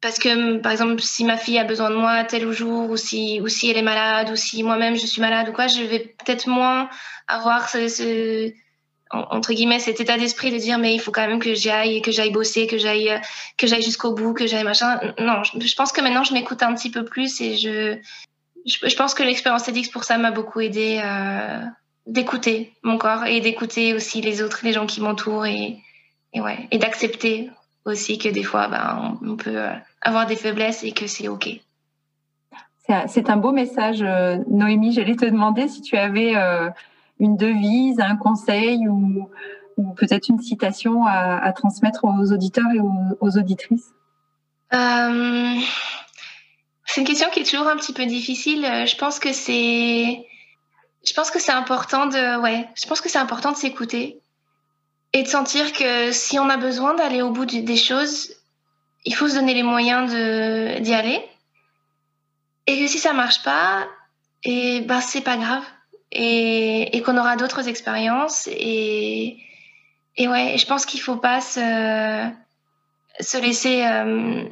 parce 0.00 0.18
que 0.18 0.56
par 0.58 0.72
exemple 0.72 1.00
si 1.00 1.24
ma 1.24 1.36
fille 1.36 1.58
a 1.58 1.64
besoin 1.64 1.90
de 1.90 1.96
moi 1.96 2.24
tel 2.24 2.50
jour 2.52 2.90
ou 2.90 2.96
si 2.96 3.40
ou 3.40 3.48
si 3.48 3.70
elle 3.70 3.76
est 3.76 3.82
malade 3.82 4.30
ou 4.30 4.36
si 4.36 4.62
moi-même 4.62 4.96
je 4.96 5.06
suis 5.06 5.20
malade 5.20 5.48
ou 5.48 5.52
quoi 5.52 5.66
je 5.66 5.82
vais 5.82 5.98
peut-être 5.98 6.48
moins 6.48 6.88
avoir 7.28 7.68
ce, 7.68 7.88
ce 7.88 8.52
entre 9.10 9.52
guillemets 9.52 9.78
cet 9.78 10.00
état 10.00 10.16
d'esprit 10.16 10.50
de 10.50 10.56
dire 10.56 10.78
mais 10.78 10.94
il 10.94 11.00
faut 11.00 11.12
quand 11.12 11.26
même 11.26 11.38
que 11.38 11.54
j'y 11.54 11.70
aille 11.70 12.00
que 12.00 12.12
j'aille 12.12 12.30
bosser 12.30 12.66
que 12.66 12.78
j'aille 12.78 13.20
que 13.58 13.66
j'aille 13.66 13.82
jusqu'au 13.82 14.14
bout 14.14 14.32
que 14.32 14.46
j'aille 14.46 14.64
machin. 14.64 15.00
Non 15.18 15.42
je, 15.42 15.74
pense 15.74 15.92
que 15.92 16.00
maintenant 16.00 16.24
je 16.24 16.32
m'écoute 16.32 16.62
un 16.62 16.74
petit 16.74 16.90
peu 16.90 17.04
plus 17.04 17.40
et 17.40 17.56
je 17.56 17.98
je, 18.66 18.96
pense 18.96 19.14
que 19.14 19.22
l'expérience 19.22 19.64
TEDx 19.64 19.88
pour 19.88 20.04
ça 20.04 20.18
m'a 20.18 20.30
beaucoup 20.30 20.60
aidé 20.60 21.00
euh, 21.02 21.60
d'écouter 22.06 22.72
mon 22.82 22.98
corps 22.98 23.24
et 23.24 23.40
d'écouter 23.40 23.94
aussi 23.94 24.20
les 24.22 24.42
autres 24.42 24.60
les 24.62 24.72
gens 24.72 24.86
qui 24.86 25.00
m'entourent 25.00 25.46
et, 25.46 25.78
et 26.32 26.40
ouais 26.40 26.68
et 26.70 26.78
d'accepter 26.78 27.50
aussi 27.84 28.18
que 28.18 28.28
des 28.28 28.42
fois 28.42 28.68
ben, 28.68 29.18
on, 29.22 29.36
peut 29.36 29.56
euh, 29.56 29.74
avoir 30.02 30.26
des 30.26 30.36
faiblesses 30.36 30.84
et 30.84 30.92
que 30.92 31.06
c'est 31.06 31.28
ok 31.28 31.60
c'est 33.06 33.30
un 33.30 33.36
beau 33.36 33.52
message, 33.52 34.02
euh, 34.02 34.38
Noémie. 34.48 34.92
J'allais 34.92 35.14
te 35.14 35.24
demander 35.24 35.68
si 35.68 35.80
tu 35.80 35.96
avais 35.96 36.34
une 37.20 37.36
devise, 37.36 38.00
un 38.00 38.16
conseil 38.16 38.88
ou, 38.88 39.30
peut-être 39.96 40.28
une 40.28 40.40
citation 40.40 41.06
à, 41.06 41.52
transmettre 41.52 42.04
aux 42.04 42.32
auditeurs 42.32 42.66
et 42.74 42.80
aux, 42.80 43.38
auditrices 43.38 43.92
euh, 44.74 45.54
C'est 46.84 47.00
une 47.00 47.06
question 47.06 47.28
qui 47.30 47.38
est 47.38 47.48
toujours 47.48 47.68
un 47.68 47.76
petit 47.76 47.92
peu 47.92 48.06
difficile. 48.06 48.62
Je 48.62 48.96
pense 48.96 49.20
que 49.20 49.32
c'est, 49.32 50.26
je 51.06 51.12
pense 51.14 51.30
que 51.30 51.38
c'est 51.38 51.52
important 51.52 52.06
de, 52.06 52.40
ouais, 52.40 52.66
je 52.74 52.88
pense 52.88 53.00
que 53.00 53.08
c'est 53.08 53.18
important 53.18 53.52
de 53.52 53.56
s'écouter 53.56 54.20
et 55.12 55.22
de 55.22 55.28
sentir 55.28 55.72
que 55.72 56.12
si 56.12 56.38
on 56.38 56.48
a 56.48 56.56
besoin 56.56 56.94
d'aller 56.94 57.22
au 57.22 57.30
bout 57.30 57.46
des 57.46 57.76
choses, 57.76 58.32
il 59.04 59.14
faut 59.14 59.28
se 59.28 59.34
donner 59.34 59.54
les 59.54 59.62
moyens 59.62 60.10
d'y 60.82 60.94
aller. 60.94 61.20
Et 62.66 62.78
que 62.78 62.86
si 62.86 62.98
ça 62.98 63.12
marche 63.12 63.42
pas, 63.42 63.88
et 64.44 64.80
ben 64.82 65.00
c'est 65.00 65.20
pas 65.22 65.36
grave 65.36 65.64
et, 66.12 67.02
qu'on 67.04 67.16
aura 67.16 67.36
d'autres 67.36 67.68
expériences. 67.68 68.48
Et, 68.52 69.38
et 70.16 70.28
ouais, 70.28 70.56
je 70.58 70.66
pense 70.66 70.86
qu'il 70.86 71.00
faut 71.00 71.16
pas 71.16 71.40
se, 71.40 72.30
se 73.20 73.38
laisser 73.38 73.84
euh, 73.84 74.44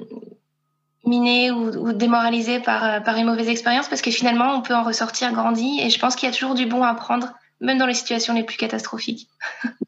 miner 1.05 1.51
ou, 1.51 1.92
démoraliser 1.92 2.61
par, 2.61 3.03
par 3.03 3.16
une 3.16 3.27
mauvaise 3.27 3.49
expérience 3.49 3.88
parce 3.88 4.03
que 4.03 4.11
finalement, 4.11 4.55
on 4.55 4.62
peut 4.62 4.75
en 4.75 4.85
ressortir 4.85 5.33
grandi. 5.33 5.81
Et 5.81 5.90
je 5.90 5.99
pense 5.99 6.16
qu'il 6.16 6.29
y 6.29 6.33
a 6.33 6.35
toujours 6.35 6.55
du 6.55 6.66
bon 6.66 6.83
à 6.83 6.94
prendre, 6.94 7.33
même 7.61 7.79
dans 7.79 7.87
les 7.87 7.94
situations 7.94 8.35
les 8.35 8.44
plus 8.44 8.57
catastrophiques. 8.57 9.29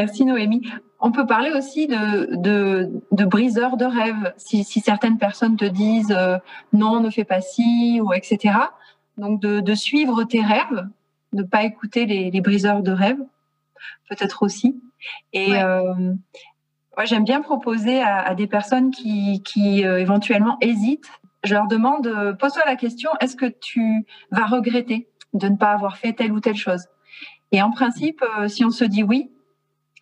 Merci 0.00 0.24
Noémie. 0.24 0.62
On 0.98 1.12
peut 1.12 1.26
parler 1.26 1.50
aussi 1.50 1.86
de, 1.86 2.34
de, 2.34 2.90
de 3.12 3.24
briseurs 3.26 3.76
de 3.76 3.84
rêves. 3.84 4.32
Si, 4.38 4.64
si, 4.64 4.80
certaines 4.80 5.18
personnes 5.18 5.58
te 5.58 5.66
disent 5.66 6.16
euh, 6.18 6.38
non, 6.72 7.00
ne 7.00 7.10
fais 7.10 7.24
pas 7.24 7.42
ci, 7.42 8.00
ou 8.02 8.14
etc. 8.14 8.54
Donc 9.18 9.42
de, 9.42 9.60
de 9.60 9.74
suivre 9.74 10.24
tes 10.24 10.40
rêves 10.40 10.88
ne 11.34 11.42
pas 11.42 11.64
écouter 11.64 12.06
les, 12.06 12.30
les 12.30 12.40
briseurs 12.40 12.82
de 12.82 12.92
rêves, 12.92 13.20
peut-être 14.08 14.42
aussi. 14.42 14.80
Et 15.34 15.54
euh, 15.54 15.92
moi, 16.96 17.04
j'aime 17.04 17.24
bien 17.24 17.42
proposer 17.42 18.00
à, 18.00 18.20
à, 18.20 18.34
des 18.34 18.46
personnes 18.46 18.90
qui, 18.90 19.42
qui 19.42 19.84
euh, 19.84 20.00
éventuellement 20.00 20.56
hésitent, 20.62 21.10
je 21.44 21.52
leur 21.52 21.68
demande, 21.68 22.36
pose-toi 22.38 22.62
la 22.64 22.76
question, 22.76 23.10
est-ce 23.20 23.36
que 23.36 23.46
tu 23.46 24.06
vas 24.30 24.46
regretter 24.46 25.08
de 25.34 25.48
ne 25.48 25.56
pas 25.56 25.72
avoir 25.72 25.98
fait 25.98 26.14
telle 26.14 26.32
ou 26.32 26.40
telle 26.40 26.56
chose? 26.56 26.86
Et 27.52 27.60
en 27.60 27.70
principe, 27.70 28.24
si 28.48 28.64
on 28.64 28.70
se 28.70 28.84
dit 28.84 29.02
oui, 29.02 29.30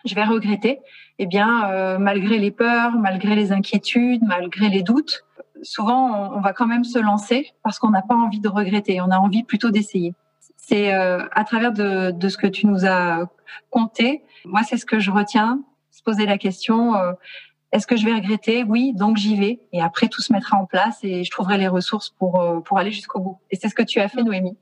je 0.09 0.15
vais 0.15 0.25
regretter, 0.25 0.81
eh 1.19 1.27
bien, 1.27 1.99
malgré 1.99 2.39
les 2.39 2.51
peurs, 2.51 2.93
malgré 2.93 3.35
les 3.35 3.53
inquiétudes, 3.53 4.23
malgré 4.23 4.69
les 4.69 4.83
doutes, 4.83 5.25
souvent, 5.63 6.31
on, 6.33 6.39
on 6.39 6.41
va 6.41 6.53
quand 6.53 6.67
même 6.67 6.85
se 6.85 6.99
lancer 6.99 7.53
parce 7.63 7.79
qu'on 7.79 7.91
n'a 7.91 8.03
pas 8.03 8.15
envie 8.15 8.41
de 8.41 8.49
regretter, 8.49 9.01
on 9.01 9.11
a 9.11 9.19
envie 9.19 9.43
plutôt 9.45 9.71
d'essayer 9.71 10.15
c'est 10.69 10.93
euh, 10.93 11.25
à 11.33 11.45
travers 11.45 11.73
de, 11.73 12.11
de, 12.11 12.29
ce 12.29 12.37
que 12.37 12.47
tu 12.47 12.67
nous 12.67 12.85
as 12.85 13.31
conté. 13.71 14.23
Moi, 14.45 14.63
c'est 14.63 14.77
ce 14.77 14.85
que 14.85 14.99
je 14.99 15.11
retiens, 15.11 15.63
se 15.91 16.03
poser 16.03 16.27
la 16.27 16.37
question 16.37 16.95
euh, 16.95 17.13
est-ce 17.73 17.87
que 17.87 17.97
je 17.97 18.05
vais 18.05 18.15
regretter? 18.15 18.65
Oui, 18.65 18.93
donc 18.95 19.17
j'y 19.17 19.37
vais. 19.37 19.61
Et 19.73 19.83
après, 19.83 20.09
tout 20.09 20.23
se 20.23 20.33
mettra 20.33 20.57
en 20.57 20.65
place 20.65 20.99
et 21.03 21.25
je 21.25 21.31
trouverai 21.31 21.59
les 21.59 21.69
ressources 21.69 22.11
pour 22.11 22.41
euh, 22.41 22.61
pour 22.61 22.79
aller 22.79 22.91
jusqu'au 22.91 23.21
bout. 23.21 23.39
Et 23.51 23.57
c'est 23.57 23.69
ce 23.69 23.75
que 23.75 23.83
tu 23.83 24.01
as 24.01 24.09
fait, 24.09 24.23
Noémie. 24.23 24.57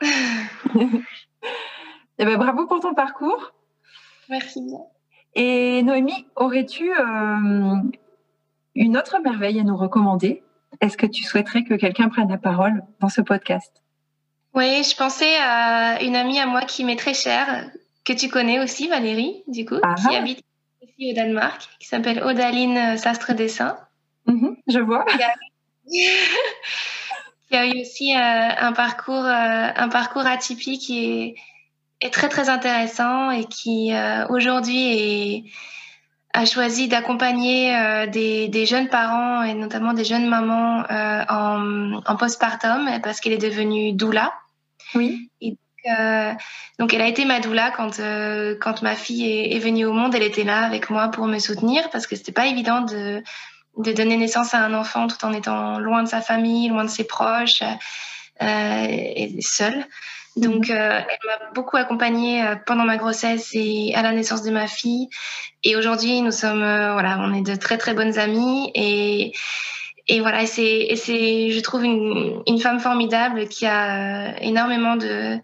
et 0.00 0.06
eh 2.18 2.24
ben, 2.24 2.36
bravo 2.36 2.66
pour 2.66 2.80
ton 2.80 2.94
parcours. 2.94 3.52
Merci 4.28 4.60
Et 5.34 5.82
Noémie, 5.82 6.26
aurais-tu 6.36 6.90
une 8.74 8.96
autre 8.96 9.18
merveille 9.22 9.60
à 9.60 9.64
nous 9.64 9.76
recommander? 9.76 10.42
Est-ce 10.80 10.96
que 10.96 11.06
tu 11.06 11.24
souhaiterais 11.24 11.64
que 11.64 11.74
quelqu'un 11.74 12.08
prenne 12.08 12.28
la 12.28 12.38
parole 12.38 12.82
dans 13.00 13.08
ce 13.08 13.20
podcast? 13.20 13.82
Oui, 14.54 14.82
je 14.84 14.96
pensais 14.96 15.36
à 15.40 16.02
une 16.02 16.16
amie 16.16 16.40
à 16.40 16.46
moi 16.46 16.62
qui 16.62 16.84
m'est 16.84 16.96
très 16.96 17.14
chère, 17.14 17.70
que 18.04 18.12
tu 18.12 18.28
connais 18.28 18.60
aussi, 18.60 18.88
Valérie, 18.88 19.42
du 19.46 19.64
coup, 19.64 19.76
ah 19.82 19.94
qui 19.94 20.14
habite 20.14 20.40
ici 20.82 21.10
au 21.10 21.14
Danemark, 21.14 21.68
qui 21.78 21.88
s'appelle 21.88 22.22
Odaline 22.22 22.96
Sastre 22.96 23.34
Dessin. 23.34 23.78
Mhm, 24.26 24.56
je 24.66 24.78
vois. 24.78 25.04
Qui 25.06 25.22
a, 27.56 27.66
eu 27.66 27.80
aussi 27.80 28.14
euh, 28.14 28.18
un 28.18 28.72
parcours, 28.72 29.24
euh, 29.24 29.68
un 29.74 29.88
parcours 29.88 30.26
atypique 30.26 30.82
qui 30.82 31.34
est, 32.00 32.12
très 32.12 32.28
très 32.28 32.48
intéressant 32.48 33.30
et 33.30 33.44
qui 33.44 33.94
euh, 33.94 34.26
aujourd'hui 34.28 35.52
a 36.34 36.44
choisi 36.44 36.88
d'accompagner 36.88 38.06
des, 38.08 38.48
des, 38.48 38.66
jeunes 38.66 38.88
parents 38.88 39.42
et 39.42 39.54
notamment 39.54 39.94
des 39.94 40.04
jeunes 40.04 40.28
mamans 40.28 40.84
en, 40.90 42.00
en 42.04 42.16
postpartum 42.16 43.00
parce 43.02 43.20
qu'elle 43.20 43.32
est 43.32 43.38
devenue 43.38 43.92
doula. 43.92 44.34
Oui. 44.94 45.30
Et 45.40 45.56
euh, 45.86 46.32
donc, 46.78 46.94
elle 46.94 47.00
a 47.00 47.06
été 47.06 47.24
ma 47.24 47.40
doula 47.40 47.70
quand, 47.70 48.00
euh, 48.00 48.56
quand 48.60 48.82
ma 48.82 48.94
fille 48.94 49.24
est, 49.24 49.56
est, 49.56 49.58
venue 49.58 49.86
au 49.86 49.92
monde. 49.92 50.14
Elle 50.14 50.22
était 50.22 50.44
là 50.44 50.64
avec 50.64 50.90
moi 50.90 51.08
pour 51.08 51.26
me 51.26 51.38
soutenir 51.38 51.88
parce 51.90 52.06
que 52.06 52.16
c'était 52.16 52.32
pas 52.32 52.46
évident 52.46 52.82
de, 52.82 53.22
de 53.76 53.92
donner 53.92 54.16
naissance 54.16 54.54
à 54.54 54.64
un 54.64 54.74
enfant 54.74 55.06
tout 55.06 55.24
en 55.24 55.32
étant 55.32 55.78
loin 55.78 56.02
de 56.02 56.08
sa 56.08 56.20
famille, 56.20 56.68
loin 56.68 56.84
de 56.84 56.90
ses 56.90 57.04
proches 57.04 57.62
euh, 58.42 58.86
et 58.88 59.36
seule. 59.40 59.86
Donc, 60.38 60.70
euh, 60.70 61.00
elle 61.00 61.18
m'a 61.26 61.50
beaucoup 61.52 61.76
accompagnée 61.76 62.44
euh, 62.44 62.54
pendant 62.66 62.84
ma 62.84 62.96
grossesse 62.96 63.50
et 63.54 63.92
à 63.94 64.02
la 64.02 64.12
naissance 64.12 64.42
de 64.42 64.50
ma 64.50 64.66
fille. 64.66 65.08
Et 65.64 65.76
aujourd'hui, 65.76 66.20
nous 66.22 66.30
sommes, 66.30 66.62
euh, 66.62 66.92
voilà, 66.92 67.18
on 67.20 67.34
est 67.34 67.42
de 67.42 67.56
très 67.56 67.78
très 67.78 67.94
bonnes 67.94 68.18
amies 68.18 68.70
et 68.74 69.32
et 70.10 70.20
voilà, 70.20 70.46
c'est, 70.46 70.94
c'est, 70.96 71.50
je 71.50 71.60
trouve 71.60 71.84
une, 71.84 72.42
une, 72.46 72.58
femme 72.58 72.80
formidable 72.80 73.46
qui 73.46 73.66
a 73.66 74.40
énormément 74.40 74.96
de, 74.96 75.38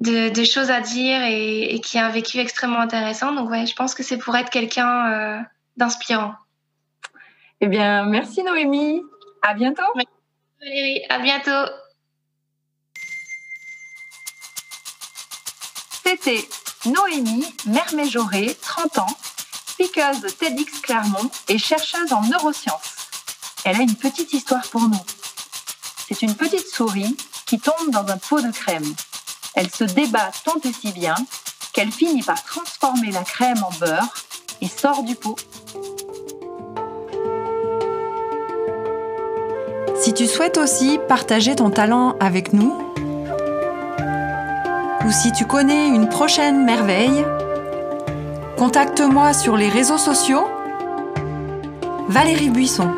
de, 0.00 0.44
choses 0.44 0.72
à 0.72 0.80
dire 0.80 1.20
et, 1.22 1.80
qui 1.80 1.96
a 1.96 2.06
un 2.06 2.10
vécu 2.10 2.38
extrêmement 2.38 2.80
intéressant. 2.80 3.32
Donc 3.32 3.48
ouais, 3.48 3.66
je 3.66 3.74
pense 3.76 3.94
que 3.94 4.02
c'est 4.02 4.18
pour 4.18 4.34
être 4.34 4.50
quelqu'un 4.50 5.46
d'inspirant. 5.76 6.34
Eh 7.60 7.68
bien, 7.68 8.06
merci 8.06 8.42
Noémie. 8.42 9.02
À 9.40 9.54
bientôt. 9.54 9.84
Merci 9.94 10.10
Valérie. 10.60 11.02
À 11.08 11.18
bientôt. 11.20 11.72
C'était 16.10 16.48
Noémie 16.86 17.46
Merméjoré, 17.66 18.56
30 18.60 18.98
ans, 18.98 19.16
speaker 19.68 20.18
de 20.20 20.28
TEDx 20.28 20.80
Clermont 20.80 21.30
et 21.46 21.56
chercheuse 21.56 22.12
en 22.12 22.22
neurosciences. 22.22 22.96
Elle 23.64 23.76
a 23.76 23.82
une 23.82 23.94
petite 23.94 24.32
histoire 24.32 24.66
pour 24.70 24.80
nous. 24.80 25.04
C'est 26.08 26.22
une 26.22 26.34
petite 26.34 26.66
souris 26.66 27.16
qui 27.46 27.60
tombe 27.60 27.90
dans 27.92 28.04
un 28.08 28.16
pot 28.16 28.40
de 28.40 28.50
crème. 28.50 28.92
Elle 29.54 29.70
se 29.70 29.84
débat 29.84 30.32
tant 30.44 30.58
et 30.64 30.72
si 30.72 30.90
bien 30.90 31.14
qu'elle 31.72 31.92
finit 31.92 32.24
par 32.24 32.42
transformer 32.42 33.12
la 33.12 33.22
crème 33.22 33.62
en 33.62 33.70
beurre 33.78 34.12
et 34.60 34.68
sort 34.68 35.04
du 35.04 35.14
pot. 35.14 35.38
Si 39.94 40.12
tu 40.12 40.26
souhaites 40.26 40.58
aussi 40.58 40.98
partager 41.06 41.54
ton 41.54 41.70
talent 41.70 42.16
avec 42.18 42.52
nous, 42.52 42.89
ou 45.10 45.12
si 45.12 45.32
tu 45.32 45.44
connais 45.44 45.88
une 45.88 46.08
prochaine 46.08 46.64
merveille, 46.64 47.24
contacte-moi 48.56 49.32
sur 49.32 49.56
les 49.56 49.68
réseaux 49.68 49.98
sociaux. 49.98 50.46
Valérie 52.08 52.50
Buisson, 52.50 52.88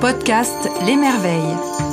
podcast 0.00 0.68
Les 0.84 0.96
Merveilles. 0.96 1.89